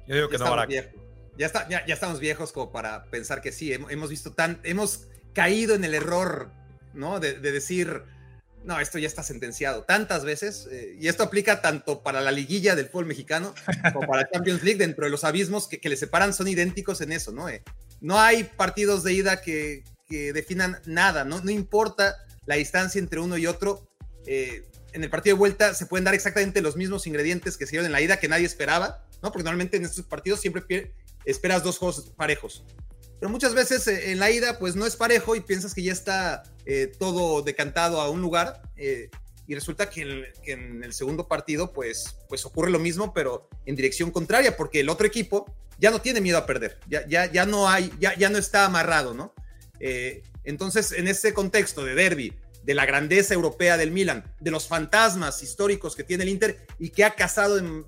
[0.07, 3.73] Yo digo que no, Ya, está, ya, estamos viejos como para pensar que sí.
[3.73, 4.59] Hemos visto tan.
[4.63, 6.51] Hemos caído en el error,
[6.93, 7.19] ¿no?
[7.19, 8.03] De, decir.
[8.69, 12.75] No, esto ya está sentenciado tantas veces, eh, y esto aplica tanto para la liguilla
[12.75, 13.55] del fútbol mexicano
[13.93, 17.11] como para la Champions League, dentro de los abismos que, le separan son idénticos en
[17.11, 17.49] eso, ¿no?
[17.49, 17.63] Eh,
[17.99, 21.41] no hay partidos de ida que, definan nada, ¿no?
[21.41, 23.89] No importa la distancia entre uno y otro.
[24.27, 27.71] Eh, en el partido de vuelta se pueden dar exactamente los mismos ingredientes que se
[27.71, 29.31] dieron en la ida que nadie esperaba, ¿no?
[29.31, 30.93] Porque normalmente en estos partidos siempre
[31.25, 32.63] esperas dos juegos parejos.
[33.19, 35.91] Pero muchas veces eh, en la ida, pues no es parejo y piensas que ya
[35.91, 38.61] está eh, todo decantado a un lugar.
[38.77, 39.09] Eh,
[39.47, 44.11] y resulta que, en el segundo partido, pues, pues ocurre lo mismo, pero en dirección
[44.11, 46.79] contraria, porque el otro equipo ya no tiene miedo a perder.
[46.87, 49.33] Ya, ya, ya no hay, ya, ya no está amarrado, ¿no?
[50.43, 52.33] entonces, en ese contexto de derby,
[52.69, 56.91] de la grandeza europea del Milan, de los fantasmas históricos que tiene el Inter y
[56.91, 57.83] que ha cazado, en,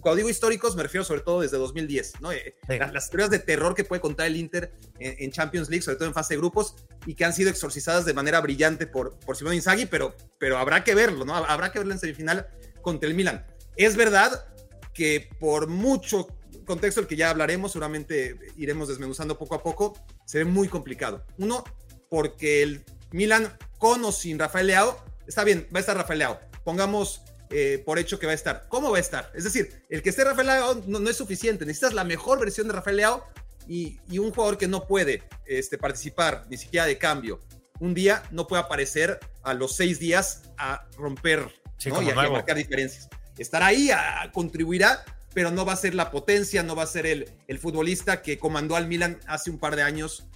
[0.00, 2.32] cuando digo históricos me refiero sobre todo desde 2010, ¿no?
[2.32, 6.08] Eh, las, historias de terror que puede contar el Inter en, Champions League, sobre todo
[6.08, 9.56] en fase de grupos, y que han sido exorcizadas de manera brillante por, por Simone
[9.56, 11.34] Inzaghi, pero, pero habrá que verlo, ¿no?
[11.34, 12.48] Habrá que verlo en semifinal
[12.80, 13.44] contra el Milan.
[13.76, 14.46] Es verdad
[14.94, 16.28] que por mucho
[16.64, 21.26] contexto el que ya hablaremos, seguramente iremos desmenuzando poco a poco, se ve muy complicado.
[21.36, 21.62] Uno,
[22.08, 26.40] porque el Milan con o sin Rafael Leao, está bien, va a estar Rafael Leao.
[26.64, 28.66] Pongamos eh, por hecho que va a estar.
[28.68, 29.30] ¿Cómo va a estar?
[29.34, 31.64] Es decir, el que esté Rafael Leao no, es suficiente.
[31.64, 33.24] Necesitas la mejor versión de Rafael Leao
[33.68, 37.40] y, un jugador que no puede este, participar ni siquiera de cambio.
[37.78, 43.08] Un día no puede aparecer a los seis días a romper y, a, marcar diferencias.
[43.38, 47.06] Estará ahí, a, contribuirá, pero no va a ser la potencia, no va a ser
[47.06, 50.26] el, el futbolista que comandó al Milan hace un par de años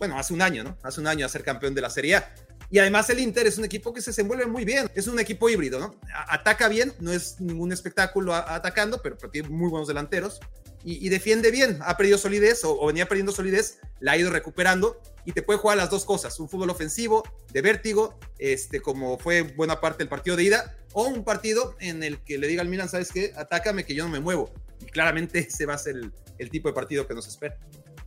[0.00, 0.78] bueno, hace un año, ¿no?
[0.82, 2.34] Hace un año a ser campeón de la Serie A.
[2.70, 5.50] Y además el Inter es un equipo que se desenvuelve muy bien, es un equipo
[5.50, 5.94] híbrido, ¿no?
[6.26, 10.40] Ataca bien, no es ningún espectáculo atacando, pero, tiene muy buenos delanteros
[10.82, 11.80] y, defiende bien.
[11.82, 15.76] Ha perdido solidez o, venía perdiendo solidez, la ha ido recuperando y te puede jugar
[15.76, 20.36] las dos cosas, un fútbol ofensivo de vértigo, este, como fue buena parte del partido
[20.36, 23.34] de ida, o un partido en el que le diga al Milan, ¿sabes qué?
[23.36, 24.50] Atácame que yo no me muevo.
[24.80, 27.58] Y claramente ese va a ser el, el tipo de partido que nos espera.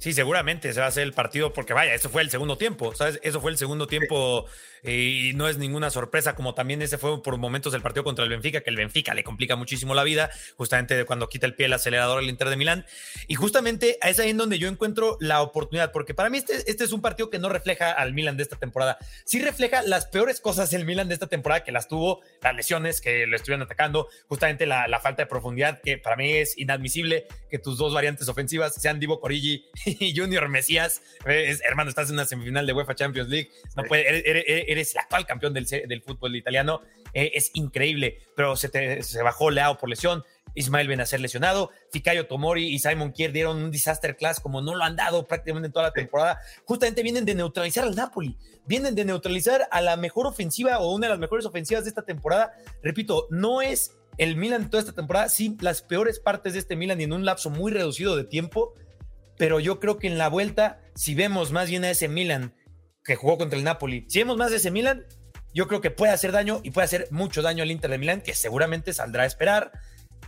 [0.03, 2.93] Sí, seguramente se va a hacer el partido porque vaya, eso fue el segundo tiempo,
[2.93, 3.21] ¿sabes?
[3.23, 4.47] Eso fue el segundo tiempo
[4.83, 8.29] y no es ninguna sorpresa, como también ese fue por momentos el partido contra el
[8.29, 11.73] Benfica, que el Benfica le complica muchísimo la vida, justamente cuando quita el pie el
[11.73, 12.85] acelerador al Inter de Milán.
[13.27, 16.83] Y justamente es ahí en donde yo encuentro la oportunidad, porque para mí este, este
[16.83, 18.97] es un partido que no refleja al Milan de esta temporada.
[19.23, 22.99] Sí refleja las peores cosas del Milan de esta temporada, que las tuvo, las lesiones
[22.99, 27.59] que lo estuvieron atacando, justamente la, falta de profundidad, que para mí es inadmisible que
[27.59, 31.01] tus dos variantes ofensivas sean Divo Corigi y Junior Mesías.
[31.25, 35.53] hermano, estás en una semifinal de UEFA Champions League, no puede, eres el actual campeón
[35.53, 36.81] del, del fútbol italiano,
[37.13, 40.23] eh, es increíble, pero se, se bajó Leao por lesión,
[40.55, 44.83] Ismael Benacer lesionado, Fikayo Tomori y Simon Kier dieron un disaster class como no lo
[44.83, 46.39] han dado prácticamente en toda la temporada.
[46.65, 51.07] Justamente vienen de neutralizar al Napoli, vienen de neutralizar a la mejor ofensiva o una
[51.07, 52.53] de las mejores ofensivas de esta temporada.
[52.81, 57.01] Repito, no es el Milan toda esta temporada, sí, las peores partes de este Milan
[57.01, 58.75] y en un lapso muy reducido de tiempo,
[59.37, 62.53] pero yo creo que en la vuelta, si vemos más bien a ese Milan
[63.03, 64.05] que jugó contra el Napoli.
[64.09, 65.05] Si vemos más de ese Milan,
[65.53, 68.21] yo creo que puede hacer daño y puede hacer mucho daño al Inter de Milán,
[68.21, 69.71] que seguramente saldrá a esperar.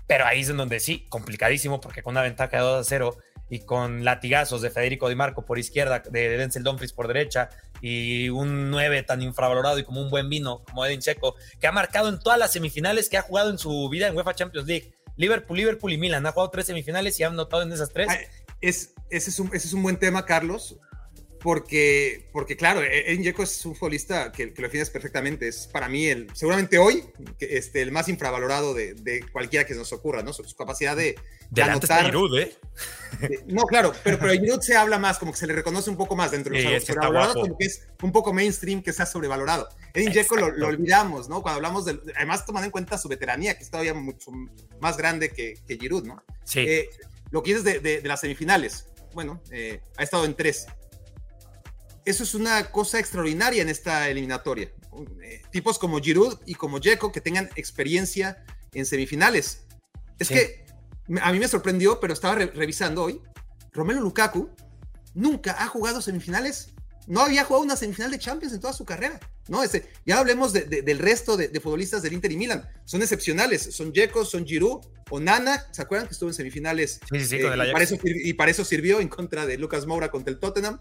[0.08, 3.18] Pero ahí es en donde sí, complicadísimo, porque con una ventaja de 2 a 0
[3.50, 7.50] y con latigazos de Federico Di Marco por izquierda, de Denzel Dumfries por derecha,
[7.82, 11.72] y un 9 tan infravalorado y como un buen vino como Edin Checo, que ha
[11.72, 14.94] marcado en todas las semifinales que ha jugado en su vida en UEFA Champions League.
[15.18, 16.26] Liverpool, Liverpool y Milan.
[16.26, 18.10] Ha jugado tres semifinales y han notado en esas tres.
[18.68, 20.80] Es, ese, es un, ese es un buen tema, Carlos,
[21.46, 25.48] porque, porque claro, Edin Dzeko es un futbolista que, que, lo defines perfectamente.
[25.48, 27.04] Es para mí, el, seguramente hoy,
[27.40, 30.34] este, el más infravalorado de, de cualquiera que nos ocurra, ¿no?
[30.34, 31.16] Su, su capacidad de,
[31.52, 32.06] de anotar.
[32.06, 32.56] Giroud, ¿eh?
[33.46, 36.16] no, claro, pero, pero Giroud se habla más, como que se le reconoce un poco
[36.16, 39.70] más dentro de los sí, como que es un poco mainstream que sea sobrevalorado.
[39.94, 41.44] Edin Dzeko lo, lo, olvidamos, ¿no?
[41.44, 44.32] Cuando hablamos de, además tomando en cuenta su veteranía, que es todavía mucho
[44.82, 46.24] más grande que, que Giroud, ¿no?
[46.44, 46.62] Sí.
[46.62, 46.90] Eh,
[47.32, 50.68] lo que dices de, de, de, las semifinales, bueno, eh, ha estado en tres
[52.06, 54.72] eso es una cosa extraordinaria en esta eliminatoria.
[55.24, 59.66] Eh, tipos como Giroud y como Dzeko que tengan experiencia en semifinales.
[60.20, 60.36] Es sí.
[60.36, 60.66] que
[61.22, 63.22] a mí me sorprendió, pero estaba re revisando hoy.
[63.74, 64.50] Romelu Lukaku
[65.14, 66.74] nunca ha jugado semifinales.
[67.08, 69.20] No había jugado una semifinal de Champions en toda su carrera.
[69.48, 72.68] No, ese, ya hablemos de, de, del resto de, de, futbolistas del Inter y Milan.
[72.86, 73.62] Son excepcionales.
[73.62, 75.68] Son Dzeko, son Giroud o Nana.
[75.72, 77.00] ¿Se acuerdan que estuvo en semifinales?
[77.10, 79.86] Sí, sí, sí, eh, y, para eso, y para eso sirvió en contra de Lucas
[79.86, 80.80] Moura contra el Tottenham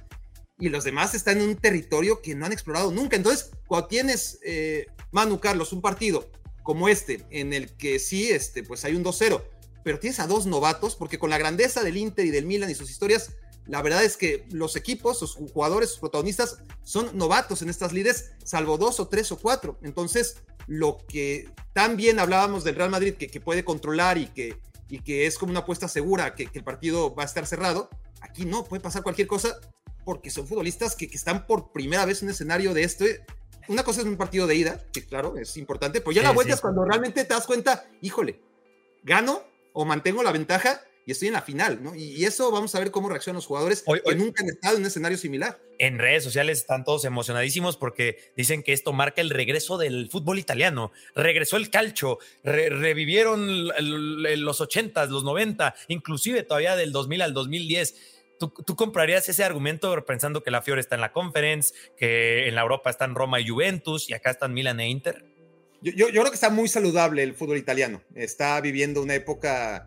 [0.59, 3.17] y los demás están en un territorio que no han explorado nunca.
[3.17, 6.31] Entonces, cuando tienes, eh, Manu Carlos, un partido
[6.63, 9.43] como este, en el que sí, este, pues hay un 2-0,
[9.83, 12.75] pero tienes a dos novatos, porque con la grandeza del Inter y del Milan y
[12.75, 13.33] sus historias,
[13.67, 18.33] la verdad es que los equipos, sus jugadores, sus protagonistas son novatos en estas lides,
[18.45, 19.79] salvo dos o tres o cuatro.
[19.83, 25.01] Entonces, lo que también hablábamos del Real Madrid, que, que puede controlar y que, y
[25.01, 27.89] que es como una apuesta segura que, que el partido va a estar cerrado,
[28.21, 29.59] aquí no, puede pasar cualquier cosa
[30.05, 33.25] porque son futbolistas que, que, están por primera vez en un escenario de este.
[33.69, 36.33] Una cosa es un partido de ida, que claro, es importante, pero ya sí, la
[36.33, 38.43] vuelta sí, es cuando realmente te das cuenta, híjole,
[39.03, 41.95] gano o mantengo la ventaja y estoy en la final, ¿no?
[41.95, 44.77] Y, eso vamos a ver cómo reaccionan los jugadores hoy, que hoy, nunca han estado
[44.77, 45.61] en un escenario similar.
[45.79, 50.39] En redes sociales están todos emocionadísimos porque dicen que esto marca el regreso del fútbol
[50.39, 50.93] italiano.
[51.15, 57.23] Regresó el calcio, re, revivieron el, el, los 80, los 90, inclusive todavía del 2000
[57.23, 57.95] al 2010
[58.39, 62.55] ¿Tú, ¿Tú, comprarías ese argumento pensando que la Fiore está en la Conference, que en
[62.57, 65.25] la Europa están Roma y Juventus y acá están Milan e Inter?
[65.83, 68.03] Yo, yo, yo creo que está muy saludable el fútbol italiano.
[68.15, 69.87] Está viviendo una época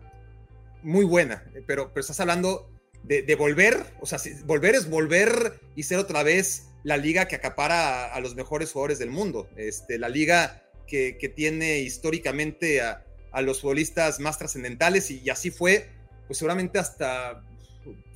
[0.82, 2.70] muy buena, pero, pero estás hablando
[3.02, 7.26] de, de, volver, o sea, si, volver es volver y ser otra vez la liga
[7.26, 9.48] que acapara a, a los mejores jugadores del mundo.
[9.56, 15.30] Este, la liga que, que tiene históricamente a, a, los futbolistas más trascendentales y, y
[15.30, 15.90] así fue,
[16.26, 17.44] pues seguramente hasta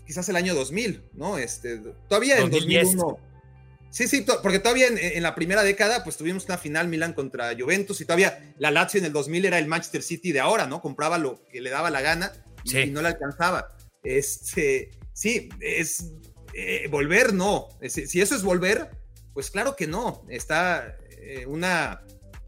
[0.07, 1.39] quizás el año 2000, ¿no?
[1.39, 3.19] Este, todavía en 2001.
[3.91, 7.55] Sí, sí, porque todavía en, en, la primera década, pues tuvimos una final Milan contra
[7.55, 10.81] Juventus y todavía la Lazio en el 2000 era el Manchester City de ahora, ¿no?
[10.81, 12.33] Compraba lo que le daba la gana
[12.65, 12.81] sí.
[12.81, 13.69] y no le alcanzaba.
[14.03, 16.13] Este, sí, es
[16.55, 17.69] eh, volver, no.
[17.89, 18.91] Si, si, eso es volver,
[19.35, 20.25] pues claro que no.
[20.29, 22.03] Está eh, una,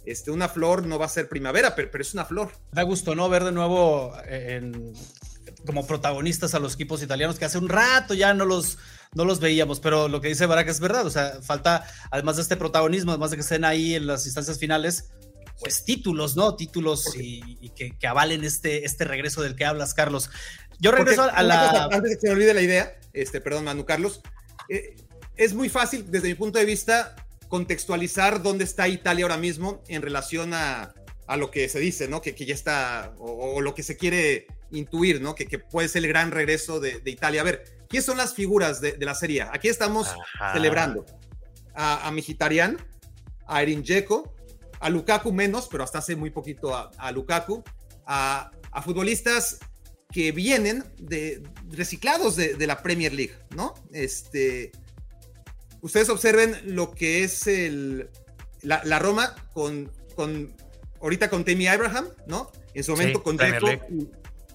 [0.05, 2.53] este, una flor no va a ser primavera, pero, pero, es una flor.
[2.73, 3.29] Da gusto, ¿no?
[3.29, 4.93] Ver de nuevo en
[5.67, 8.79] como protagonistas a los equipos italianos que hace un rato ya no los,
[9.15, 12.43] no los veíamos, pero lo que dice Barak es verdad, o sea, falta, además de
[12.43, 15.11] este protagonismo, además de que estén ahí en las instancias finales,
[15.65, 16.55] pues títulos, ¿no?
[16.57, 20.31] Títulos y, y que, que, avalen este, este regreso del que hablas, Carlos.
[20.79, 21.69] Yo regreso Porque, a la...
[21.71, 24.21] Cosa, antes de que se me olvide la idea, este, perdón, Manu Carlos,
[24.69, 24.95] eh,
[25.37, 27.17] es muy fácil, desde mi punto de vista,
[27.49, 30.93] contextualizar dónde está Italia ahora mismo en relación a,
[31.27, 32.21] a lo que se dice, ¿no?
[32.21, 35.35] Que, que ya está, o, o, lo que se quiere intuir, ¿no?
[35.35, 37.41] Que, que puede ser el gran regreso de, de, Italia.
[37.41, 39.47] A ver, ¿quiénes son las figuras de, de la serie?
[39.51, 40.53] Aquí estamos Ajá.
[40.53, 41.07] celebrando
[41.75, 42.77] a, a Mkhitaryan,
[43.47, 44.35] a Erin Dzeko,
[44.85, 47.65] a Lukaku menos, pero hasta hace muy poquito a, a Lukaku,
[48.05, 49.59] a, a, futbolistas
[50.13, 53.73] que vienen de reciclados de, de, la Premier League, ¿no?
[53.93, 54.73] Este,
[55.81, 58.11] ustedes observen lo que es el,
[58.61, 60.55] la, la Roma con, con
[61.01, 62.53] ahorita con Tammy Abraham, ¿no?
[62.75, 64.11] En su momento sí, con Deco y,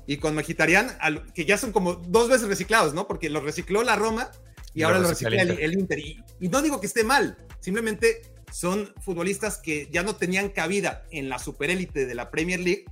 [0.06, 0.96] y, con Mejitarian,
[1.34, 3.08] que ya son como dos veces reciclados, ¿no?
[3.08, 4.30] Porque los recicló la Roma
[4.76, 5.98] y, y ahora lo recicla el, el, Inter.
[5.98, 11.06] Y, y, no digo que esté mal, simplemente son futbolistas que ya no tenían cabida
[11.12, 12.86] en la superélite de la Premier League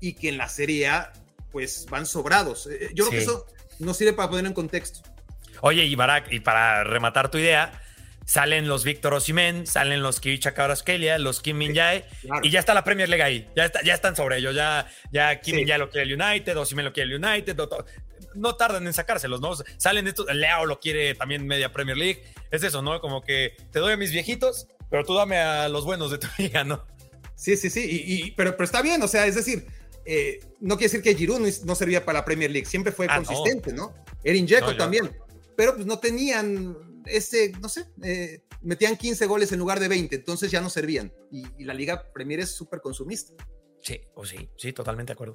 [0.00, 1.12] y que en la Serie A,
[1.50, 2.66] pues van sobrados.
[2.66, 3.46] Eh, yo creo que eso
[3.78, 5.00] nos sirve para poner en contexto.
[5.60, 7.80] Oye, y, Barak, y para rematar tu idea,
[8.26, 12.40] salen los Víctor Osimen, salen los Kivicha Cabraskelia, los Kim Min Jae, claro.
[12.44, 15.40] y ya está la Premier League ahí, ya, está, ya están sobre ellos, ya, ya
[15.40, 15.60] Kim sí.
[15.60, 17.68] Min Jae lo quiere el United, Osimen lo quiere el United, no,
[18.34, 19.52] no, tardan en sacárselos, ¿no?
[19.78, 23.00] Salen estos, Leo lo quiere también media Premier League, es eso, ¿no?
[23.00, 26.26] Como que te doy a mis viejitos, pero tú dame a los buenos de tu
[26.38, 26.84] liga, ¿no?
[27.34, 29.66] Sí, sí, sí, y, y, pero, pero está bien, o sea, es decir,
[30.06, 33.06] eh, no quiere decir que Giroud no, no, servía para la Premier League, siempre fue
[33.10, 33.88] ah, consistente, ¿no?
[33.88, 34.04] ¿no?
[34.24, 35.16] Erin Dzeko no, también,
[35.56, 40.16] pero pues no tenían ese, no sé, eh, metían 15 goles en lugar de 20,
[40.16, 41.12] entonces ya no servían.
[41.30, 43.34] Y, y la Liga Premier es súper consumista.
[43.82, 45.34] Sí, o sí, sí, totalmente de acuerdo.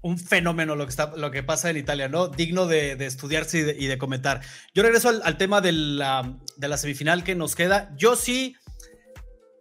[0.00, 2.28] un fenómeno lo que, está, lo que pasa en Italia, ¿no?
[2.28, 4.40] Digno de, estudiarse y de, comentar.
[4.74, 7.94] Yo regreso al, tema de la, de la, semifinal que nos queda.
[7.96, 8.56] Yo sí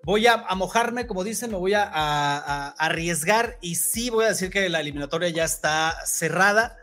[0.04, 4.70] voy a, mojarme, como dicen, me voy a, arriesgar y sí voy a decir que
[4.70, 6.78] la eliminatoria ya está cerrada.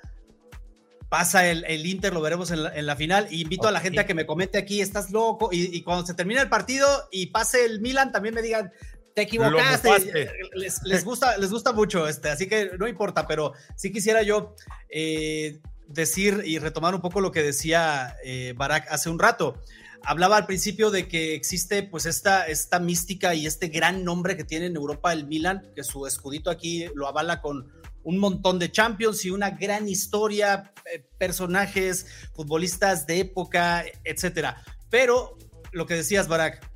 [1.08, 3.28] Pasa el, Inter, lo veremos en la, final.
[3.30, 5.48] Y invito a la gente a que me comente aquí, estás loco.
[5.52, 8.72] Y, y, cuando se termine el partido y pase el Milan, también me digan,
[9.18, 10.30] te equivocaste.
[10.54, 14.54] Les, gusta, les gusta mucho, este, así que no importa, pero sí quisiera yo
[14.88, 15.58] eh,
[15.88, 19.60] decir y retomar un poco lo que decía eh, Barak hace un rato.
[20.04, 24.44] Hablaba al principio de que existe pues esta, esta mística y este gran nombre que
[24.44, 27.70] tiene en Europa el Milan, que su escudito aquí lo avala con
[28.04, 34.62] un montón de champions y una gran historia, eh, personajes, futbolistas de época, etcétera.
[34.88, 35.36] Pero
[35.72, 36.66] lo que decías, Barak,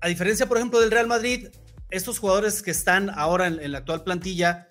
[0.00, 1.48] a diferencia, por ejemplo, del Real Madrid,
[1.90, 4.66] estos jugadores que están ahora en, la actual plantilla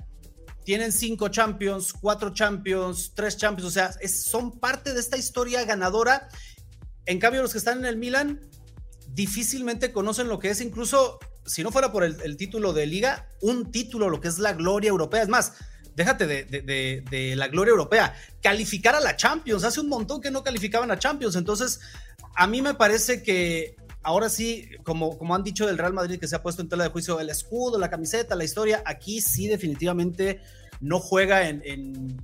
[0.64, 6.30] tienen cinco Champions, cuatro Champions, tres Champions, o sea, son parte de esta historia ganadora.
[7.06, 8.40] En cambio, los que están en el Milan
[9.14, 13.72] difícilmente conocen lo que es incluso, si no fuera por el, título de liga, un
[13.72, 15.22] título, lo que es la gloria europea.
[15.22, 15.54] Es más,
[15.96, 19.64] déjate de, la gloria europea, calificar a la Champions.
[19.64, 21.36] Hace un montón que no calificaban a Champions.
[21.36, 21.82] Entonces,
[22.36, 26.28] a mí me parece que ahora sí, como, como han dicho del Real Madrid que
[26.28, 29.48] se ha puesto en tela de juicio el escudo, la camiseta, la historia, aquí sí
[29.48, 30.42] definitivamente
[30.80, 32.18] no juega en, en,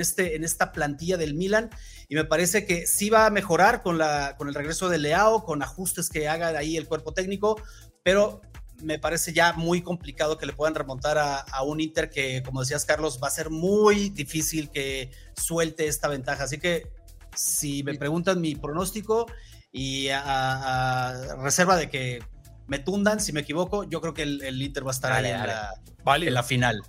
[0.00, 1.70] este, en esta plantilla del Milan
[2.08, 5.44] y me parece que sí va a mejorar con, la, con el regreso de Leao,
[5.44, 7.60] con ajustes que haga ahí el cuerpo técnico,
[8.02, 8.40] pero
[8.82, 12.60] me parece ya muy complicado que le puedan remontar a, a, un Inter que, como
[12.60, 16.44] decías Carlos, va a ser muy difícil que suelte esta ventaja.
[16.44, 16.86] Así que
[17.34, 19.26] si me preguntan mi pronóstico,
[19.72, 22.22] y a, reserva de que
[22.66, 26.34] me tundan, si me equivoco, yo creo que el, Inter va a estar ahí En,
[26.34, 26.82] la, final.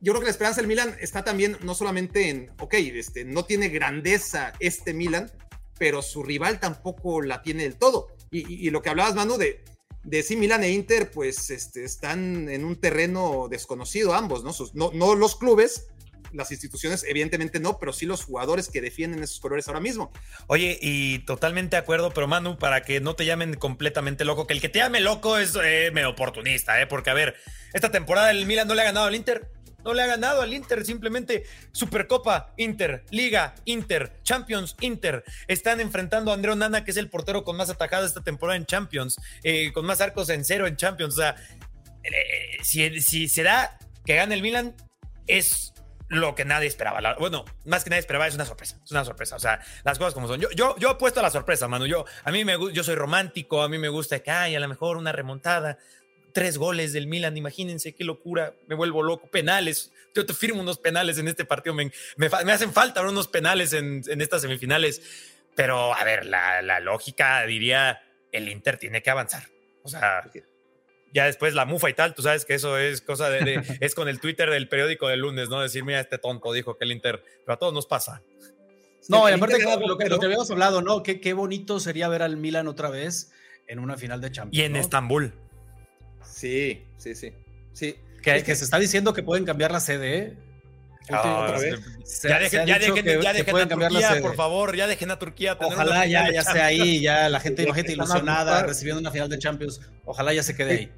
[0.00, 3.44] Yo creo que la esperanza del Milan está también no solamente en, ok, este, no
[3.44, 5.30] tiene grandeza este Milan,
[5.78, 8.08] pero su rival tampoco la tiene del todo.
[8.30, 9.64] Y, lo que hablabas, Manu, de,
[10.04, 14.52] de sí, Milan e Inter, pues este, están en un terreno desconocido ambos, ¿no?
[14.74, 15.86] no, no los clubes,
[16.32, 20.10] las instituciones, evidentemente no, pero sí los jugadores que defienden esos colores ahora mismo.
[20.46, 24.54] Oye, y totalmente de acuerdo, pero Manu, para que no te llamen completamente loco, que
[24.54, 26.86] el que te llame loco es eh, medio oportunista, ¿eh?
[26.86, 27.36] Porque, a ver,
[27.72, 29.50] esta temporada el Milan no le ha ganado al Inter.
[29.84, 35.24] No le ha ganado al Inter, simplemente Supercopa, Inter, Liga, Inter, Champions, Inter.
[35.46, 38.66] Están enfrentando a Andreo Nana, que es el portero con más atajadas esta temporada en
[38.66, 41.14] Champions, eh, con más arcos en cero en Champions.
[41.14, 41.36] O sea,
[42.02, 44.74] eh, si, si se da que gane el Milan,
[45.26, 45.72] es
[46.08, 47.16] lo que nadie esperaba.
[47.18, 48.80] bueno, más que nadie esperaba, es una sorpresa.
[48.84, 49.36] Es una sorpresa.
[49.36, 50.40] O sea, las cosas como son.
[50.40, 51.86] Yo, yo, yo apuesto a la sorpresa, mano.
[51.86, 54.68] Yo, a mí me, yo soy romántico, a mí me gusta que hay a lo
[54.68, 55.78] mejor una remontada.
[56.32, 58.54] Tres goles del Milan, imagínense qué locura.
[58.66, 59.28] Me vuelvo loco.
[59.30, 59.92] Penales.
[60.14, 61.74] Yo te firmo unos penales en este partido.
[61.74, 65.02] Me, me, hacen falta unos penales en, en, estas semifinales.
[65.54, 68.00] Pero, a ver, la, la lógica diría:
[68.32, 69.48] el Inter tiene que avanzar.
[69.82, 70.24] O sea,
[71.12, 74.08] ya después la mufa y tal, tú sabes que eso es cosa de, es con
[74.08, 75.60] el Twitter del periódico del lunes, ¿no?
[75.60, 78.22] Decir, mira, este tonto dijo que el Inter, pero a todos nos pasa.
[79.08, 81.02] No, y aparte lo, que, lo que habíamos hablado, ¿no?
[81.02, 83.32] Qué, qué bonito sería ver al Milan otra vez
[83.66, 84.58] en una final de Champions.
[84.58, 85.32] Y en Estambul.
[86.30, 87.32] Sí, sí, sí.
[87.72, 87.96] sí.
[88.22, 90.36] Que, que, se está diciendo que pueden cambiar la sede, ¿eh?
[91.10, 95.56] Ah, ya dejen, ya dejen, ya dejen a Turquía, por favor, ya dejen a Turquía.
[95.58, 99.80] Ojalá ya, ya sea ahí, ya la gente, gente ilusionada recibiendo una final de Champions.
[100.04, 100.92] Ojalá ya se quede ahí.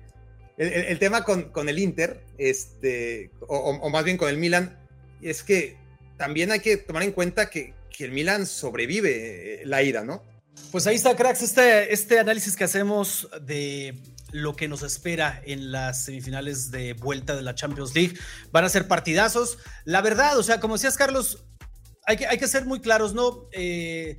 [0.57, 4.78] El, tema con, con, el Inter, este, o, más bien con el Milan,
[5.22, 5.78] es que
[6.18, 10.22] también hay que tomar en cuenta que, que el Milan sobrevive eh, la ira, ¿no?
[10.70, 13.95] Pues ahí está, cracks, este, este análisis que hacemos de
[14.33, 18.18] lo que nos espera en las semifinales de vuelta de la Champions League.
[18.53, 19.59] Van a ser partidazos.
[19.85, 21.45] La verdad, o sea, como decías, Carlos,
[22.07, 23.49] hay que, hay que ser muy claros, ¿no?
[23.53, 24.18] Eh,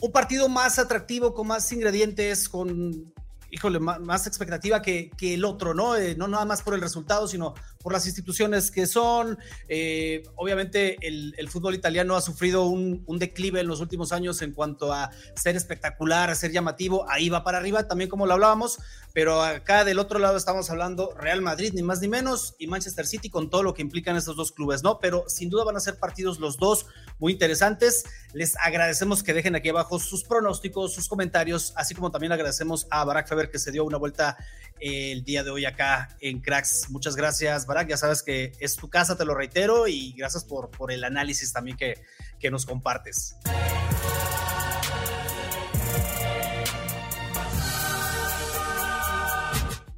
[0.00, 3.12] un partido más atractivo, con más ingredientes, con
[3.52, 5.94] híjole, más, expectativa que, que, el otro, ¿no?
[5.94, 9.38] Eh, no nada más por el resultado, sino por las instituciones que son.
[9.68, 14.90] Eh, obviamente el, fútbol italiano ha sufrido un, declive en los últimos años en cuanto
[14.90, 17.04] a ser espectacular, a ser llamativo.
[17.10, 18.78] Ahí va para arriba, también como lo hablábamos,
[19.12, 23.06] pero acá del otro lado estamos hablando Real Madrid, ni más ni menos, y Manchester
[23.06, 24.98] City con todo lo que implican estos dos clubes, ¿no?
[24.98, 26.86] Pero sin duda van a ser partidos los dos
[27.18, 28.04] muy interesantes.
[28.32, 33.04] Les agradecemos que dejen aquí abajo sus pronósticos, sus comentarios, así como también agradecemos a
[33.04, 34.36] Barack Feber que se dio una vuelta
[34.80, 36.88] eh, el día de hoy acá en Cracks.
[36.88, 37.88] Muchas gracias, Barack.
[37.88, 41.52] Ya sabes que es tu casa, te lo reitero, y gracias por, por el análisis
[41.52, 42.02] también que,
[42.38, 43.36] que nos compartes.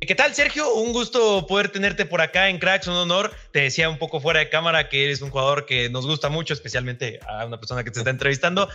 [0.07, 0.75] ¿Qué tal, Sergio?
[0.75, 3.33] Un gusto poder tenerte por acá en Cracks, un honor.
[3.53, 6.53] Te decía un poco fuera de cámara que eres un jugador que nos gusta mucho,
[6.53, 8.69] especialmente a una persona que te está entrevistando,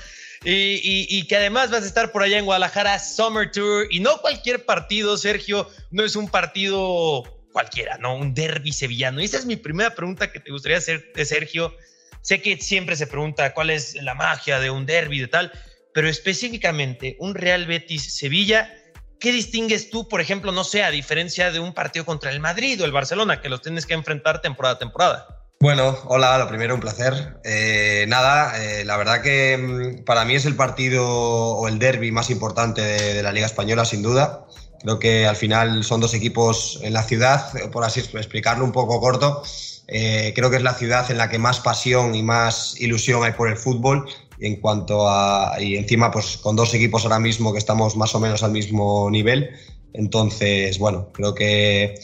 [0.43, 4.65] y, que además vas a estar por allá en Guadalajara Summer Tour, y no cualquier
[4.65, 8.15] partido, Sergio, no es un partido cualquiera, ¿no?
[8.15, 9.21] Un derby sevillano.
[9.21, 11.75] Y esa es mi primera pregunta que te gustaría hacer, Sergio.
[12.21, 15.51] Sé que siempre se pregunta cuál es la magia de un derby de tal,
[15.93, 18.73] pero específicamente un Real Betis Sevilla
[19.19, 22.81] ¿Qué distingues tú, por ejemplo, no sé, a diferencia de un partido contra el Madrid
[22.81, 25.27] o el Barcelona, que los tienes que enfrentar temporada a temporada?
[25.59, 27.35] Bueno, hola, lo primero, un placer.
[27.43, 32.13] Eh, nada, eh, la verdad que mm, para mí es el partido o el derby
[32.13, 34.45] más importante de, la Liga Española, sin duda.
[34.81, 39.01] Creo que al final son dos equipos en la ciudad, por así explicarlo un poco
[39.01, 39.43] corto.
[39.89, 43.33] Eh, creo que es la ciudad en la que más pasión y más ilusión hay
[43.33, 44.07] por el fútbol
[44.39, 48.19] en cuanto a, y encima pues con dos equipos ahora mismo que estamos más o
[48.19, 49.49] menos al mismo nivel.
[49.93, 51.95] Entonces, bueno, creo que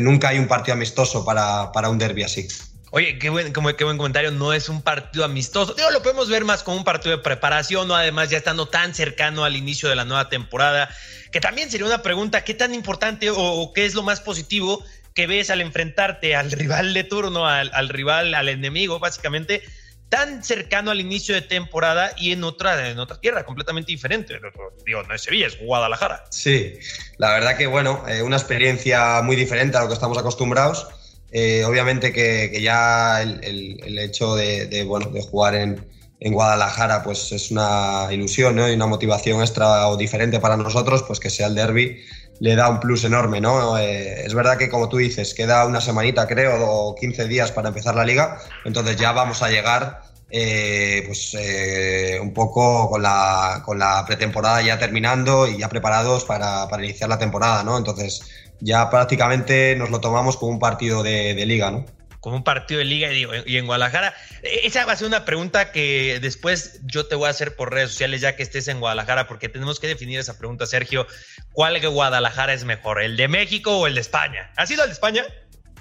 [0.00, 2.48] nunca hay un partido amistoso para, para un derby así.
[2.90, 4.30] Oye, qué buen, como, qué buen comentario.
[4.30, 5.74] No es un partido amistoso.
[5.74, 7.96] Digo, lo podemos ver más como un partido de preparación, ¿no?
[7.96, 10.88] Además, ya estando tan cercano al inicio de la nueva temporada,
[11.32, 14.82] que también sería una pregunta: ¿qué tan importante o, qué es lo más positivo
[15.12, 19.62] que ves al enfrentarte al rival de turno, al, al rival, al enemigo, básicamente?
[20.08, 24.38] Tan cercano al inicio de temporada y en otra, en otra tierra completamente diferente.
[24.86, 26.24] Digo, no es Sevilla, es Guadalajara.
[26.30, 26.74] Sí,
[27.18, 30.86] la verdad que bueno, eh, una experiencia muy diferente a lo que estamos acostumbrados.
[31.32, 35.84] Eh, obviamente que, ya el, hecho de, bueno, de jugar en,
[36.20, 41.18] en, Guadalajara pues es una ilusión y una motivación extra o diferente para nosotros, pues
[41.18, 42.04] que sea el derby
[42.40, 43.78] le da un plus enorme, ¿no?
[43.78, 47.68] Eh, es verdad que, como tú dices, queda una semanita, creo, o 15 días para
[47.68, 53.62] empezar la liga, entonces ya vamos a llegar eh, pues eh, un poco con la,
[53.64, 57.78] con la, pretemporada ya terminando y ya preparados para, para, iniciar la temporada, ¿no?
[57.78, 58.22] Entonces
[58.60, 61.84] ya prácticamente nos lo tomamos como un partido de, de liga, ¿no?
[62.24, 64.14] Como un partido de liga y, en Guadalajara.
[64.42, 67.90] Esa va a ser una pregunta que después yo te voy a hacer por redes
[67.90, 71.06] sociales ya que estés en Guadalajara, porque tenemos que definir esa pregunta, Sergio.
[71.52, 74.50] ¿Cuál de Guadalajara es mejor, el de México o el de España?
[74.56, 75.26] ¿Has ido al de España?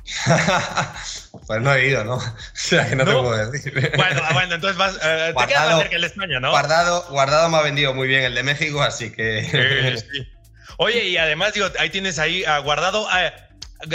[1.48, 2.16] pues no he ido, ¿no?
[2.18, 2.22] O
[2.52, 3.92] sea, que no, te puedo decir.
[3.96, 6.50] Bueno, bueno, entonces vas, eh, te quedas más cerca el de España, ¿no?
[6.50, 9.98] Guardado, guardado me ha vendido muy bien el de México, así que...
[10.78, 13.08] Oye, y además, digo, ahí tienes ahí a Guardado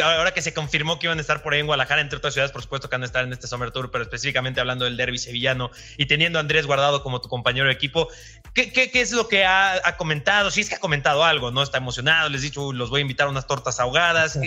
[0.03, 2.53] ahora que se confirmó que iban a estar por ahí en Guadalajara, entre otras ciudades,
[2.53, 5.19] por supuesto que van a estar en este Summer Tour, pero específicamente hablando del derby
[5.19, 8.09] sevillano y teniendo a Andrés Guardado como tu compañero de equipo,
[8.55, 10.51] ¿qué, es lo que ha, comentado?
[10.51, 11.63] Si es que ha comentado algo, ¿no?
[11.63, 14.39] Está emocionado, les he dicho, los voy a invitar a unas tortas ahogadas.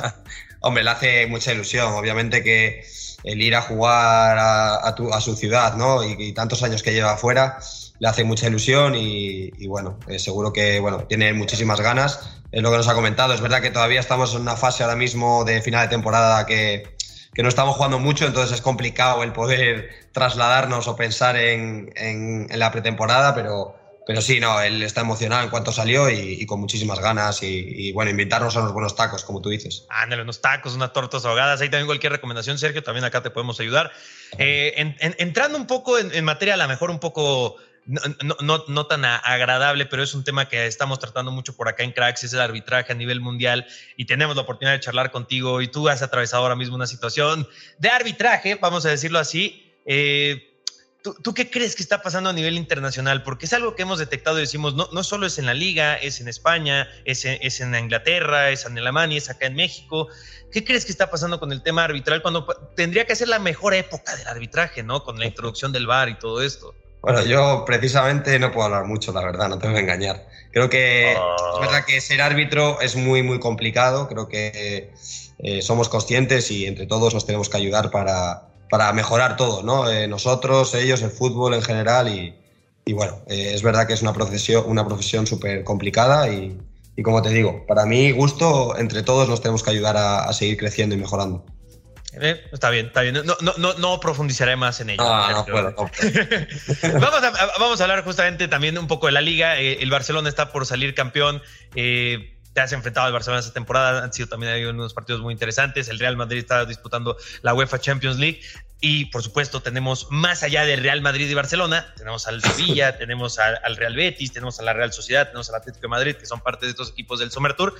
[0.60, 2.84] Hombre, le hace mucha ilusión, obviamente que
[3.24, 6.04] el ir a jugar a, su ciudad, ¿no?
[6.04, 7.58] Y, tantos años que lleva afuera,
[7.98, 12.70] le hace mucha ilusión y, bueno, eh, seguro que bueno, tiene muchísimas ganas es lo
[12.70, 13.34] que nos ha comentado.
[13.34, 16.96] Es verdad que todavía estamos en una fase ahora mismo de final de temporada que,
[17.34, 22.48] que no estamos jugando mucho, entonces es complicado el poder trasladarnos o pensar en, en,
[22.58, 23.76] la pretemporada, pero,
[24.06, 28.10] pero sí, no, él está emocionado en cuanto salió y, con muchísimas ganas y, bueno,
[28.10, 29.84] invitarnos a unos buenos tacos, como tú dices.
[29.90, 33.60] Ándale, unos tacos, unas tortas ahogadas, ahí también cualquier recomendación, Sergio, también acá te podemos
[33.60, 33.92] ayudar.
[34.38, 38.86] Eh, entrando un poco en, en materia, a lo mejor un poco no, no, no,
[38.86, 42.32] tan agradable, pero es un tema que estamos tratando mucho por acá en Cracks, es
[42.32, 43.66] el arbitraje a nivel mundial
[43.96, 47.48] y tenemos la oportunidad de charlar contigo y tú has atravesado ahora mismo una situación
[47.78, 49.72] de arbitraje, vamos a decirlo así.
[49.86, 50.52] Eh,
[51.22, 53.22] ¿tú, qué crees que está pasando a nivel internacional?
[53.22, 55.94] Porque es algo que hemos detectado y decimos, no, no solo es en la liga,
[55.94, 60.08] es en España, es en, es en Inglaterra, es en Alemania, es acá en México.
[60.50, 63.74] ¿Qué crees que está pasando con el tema arbitral cuando tendría que ser la mejor
[63.74, 65.04] época del arbitraje, ¿no?
[65.04, 66.74] Con la introducción del VAR y todo esto.
[67.06, 70.26] Bueno, yo precisamente no puedo hablar mucho, la verdad, no te voy a engañar.
[70.50, 71.60] Creo que es ah.
[71.60, 74.08] verdad que ser árbitro es muy, muy complicado.
[74.08, 74.90] Creo que
[75.38, 79.88] eh, somos conscientes y entre todos nos tenemos que ayudar para, para mejorar todo, ¿no?
[79.88, 82.08] Eh, nosotros, ellos, el fútbol en general.
[82.08, 82.34] Y,
[82.84, 86.58] y bueno, eh, es verdad que es una profesión una profesión súper complicada y,
[86.96, 90.32] y, como te digo, para mí gusto, entre todos nos tenemos que ayudar a, a
[90.32, 91.44] seguir creciendo y mejorando.
[92.20, 93.14] Eh, está bien, está bien.
[93.14, 95.02] No, no, no, no profundizaré más en ello.
[95.04, 99.58] Ah, vamos, a, vamos a hablar justamente también un poco de la liga.
[99.58, 101.42] Eh, el Barcelona está por salir campeón.
[101.74, 104.02] Eh, te has enfrentado al Barcelona esta temporada.
[104.02, 105.88] Han sido también hay unos partidos muy interesantes.
[105.88, 108.40] El Real Madrid está disputando la UEFA Champions League.
[108.80, 113.38] Y por supuesto, tenemos más allá del Real Madrid y Barcelona, tenemos al Sevilla, tenemos
[113.38, 116.40] al, Real Betis, tenemos a la Real Sociedad, tenemos al Atlético de Madrid, que son
[116.40, 117.74] parte de estos equipos del Summer Tour.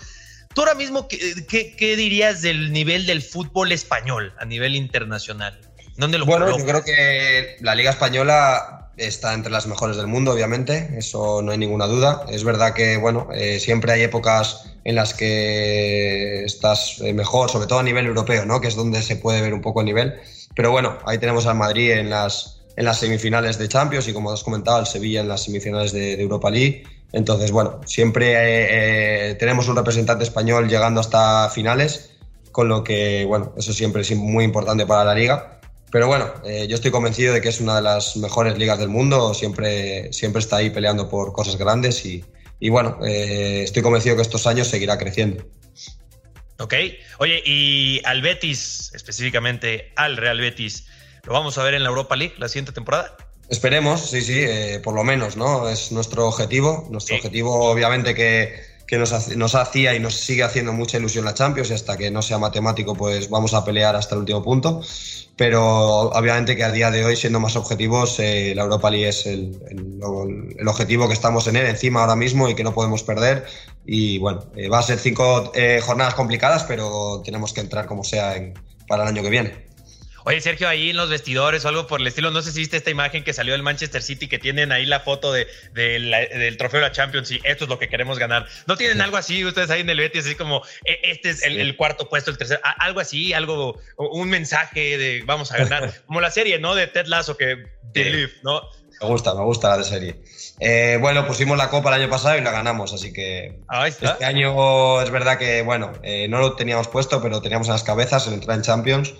[0.57, 5.61] Tú ahora mismo, ¿qué, dirías del nivel del fútbol español a nivel internacional?
[5.98, 10.32] ¿Dónde lo Bueno, yo creo que la Liga Española está entre las mejores del mundo,
[10.32, 12.24] obviamente, eso no hay ninguna duda.
[12.30, 17.66] Es verdad que, bueno, eh, siempre hay épocas en las que estás eh, mejor, sobre
[17.66, 18.59] todo a nivel europeo, ¿no?
[18.59, 20.14] Que es donde se puede ver un poco el nivel.
[20.54, 24.32] Pero bueno, ahí tenemos al Madrid en las, en las semifinales de Champions y como
[24.32, 26.84] has comentado, al Sevilla en las semifinales de, Europa League.
[27.12, 28.34] Entonces, bueno, siempre
[29.30, 32.11] eh, tenemos un representante español llegando hasta finales,
[32.52, 35.61] con lo que, bueno, eso siempre es muy importante para la liga.
[35.90, 38.88] Pero bueno, eh, yo estoy convencido de que es una de las mejores ligas del
[38.88, 42.24] mundo, siempre, siempre está ahí peleando por cosas grandes y,
[42.59, 45.44] y bueno, eh, estoy convencido que estos años seguirá creciendo.
[46.59, 46.74] Ok,
[47.18, 50.86] oye, y al Betis, específicamente al Real Betis,
[51.24, 53.16] ¿lo vamos a ver en la Europa League la siguiente temporada?
[53.49, 55.68] Esperemos, sí, sí, eh, por lo menos, ¿no?
[55.68, 56.86] Es nuestro objetivo.
[56.90, 58.55] Nuestro objetivo, obviamente, que,
[58.86, 62.11] que nos, nos, hacía y nos sigue haciendo mucha ilusión la Champions y hasta que
[62.11, 64.82] no sea matemático, pues vamos a pelear hasta el último punto
[65.36, 69.26] pero obviamente que a día de hoy, siendo más objetivos, eh, la Europa League es
[69.26, 73.44] el, el, objetivo que estamos en él encima ahora mismo y que no podemos perder.
[73.84, 78.03] Y bueno, eh, va a ser cinco eh, jornadas complicadas, pero tenemos que entrar como
[78.03, 78.55] sea en,
[78.88, 79.65] para el año que viene.
[80.29, 82.77] Oye, Sergio, ahí en los vestidores o algo por el estilo, no sé si viste
[82.77, 86.81] esta imagen que salió del Manchester City, que tienen ahí la foto de, del trofeo
[86.81, 88.45] de la Champions y esto es lo que queremos ganar.
[88.66, 91.77] ¿No tienen algo así ustedes ahí en el Betis, así como e, este es el,
[91.77, 96.33] cuarto puesto, el tercer, algo así, algo, un mensaje de vamos a ganar, como la
[96.33, 96.74] serie, ¿no?
[96.74, 97.64] De Ted Lasso que
[97.95, 98.62] believe, ¿no?
[99.01, 100.16] Me gusta, me gusta la de serie.
[100.59, 105.01] Eh, bueno, pusimos la copa el año pasado y la ganamos, así que este año
[105.03, 108.35] es verdad que, bueno, eh, no lo teníamos puesto, pero teníamos en las cabezas el
[108.35, 109.14] entrar en Champions.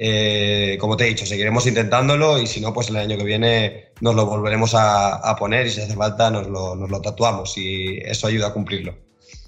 [0.00, 3.88] Eh, como te he dicho, seguiremos intentándolo y si no, pues el año que viene
[4.00, 7.98] nos lo volveremos a, poner y si hace falta nos lo, nos lo, tatuamos y
[8.04, 8.96] eso ayuda a cumplirlo.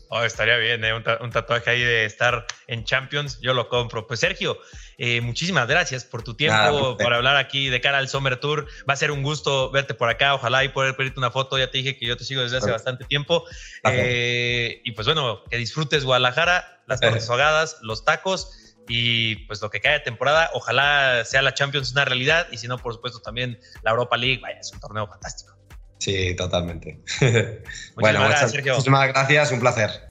[0.09, 0.93] Oh, estaría bien, ¿eh?
[0.93, 4.09] un, tatuaje ahí de estar en Champions, yo lo compro.
[4.09, 4.59] Pues Sergio,
[4.99, 8.67] eh, muchísimas gracias por tu tiempo, por hablar aquí de cara al Summer Tour.
[8.89, 11.59] Va a ser un gusto verte por acá, ojalá y poder pedirte una foto.
[11.59, 13.45] Ya te dije que yo te sigo desde hace bastante tiempo.
[13.85, 19.81] y pues bueno, que disfrutes Guadalajara, las torres ahogadas, los tacos y pues lo que
[19.81, 23.61] cae de temporada, ojalá sea la Champions una realidad y si no, por supuesto, también
[23.83, 25.55] la Europa League, vaya, es un torneo fantástico.
[25.99, 27.01] Sí, totalmente.
[27.95, 28.73] bueno, gracias, Sergio.
[28.73, 30.11] muchísimas gracias, un placer.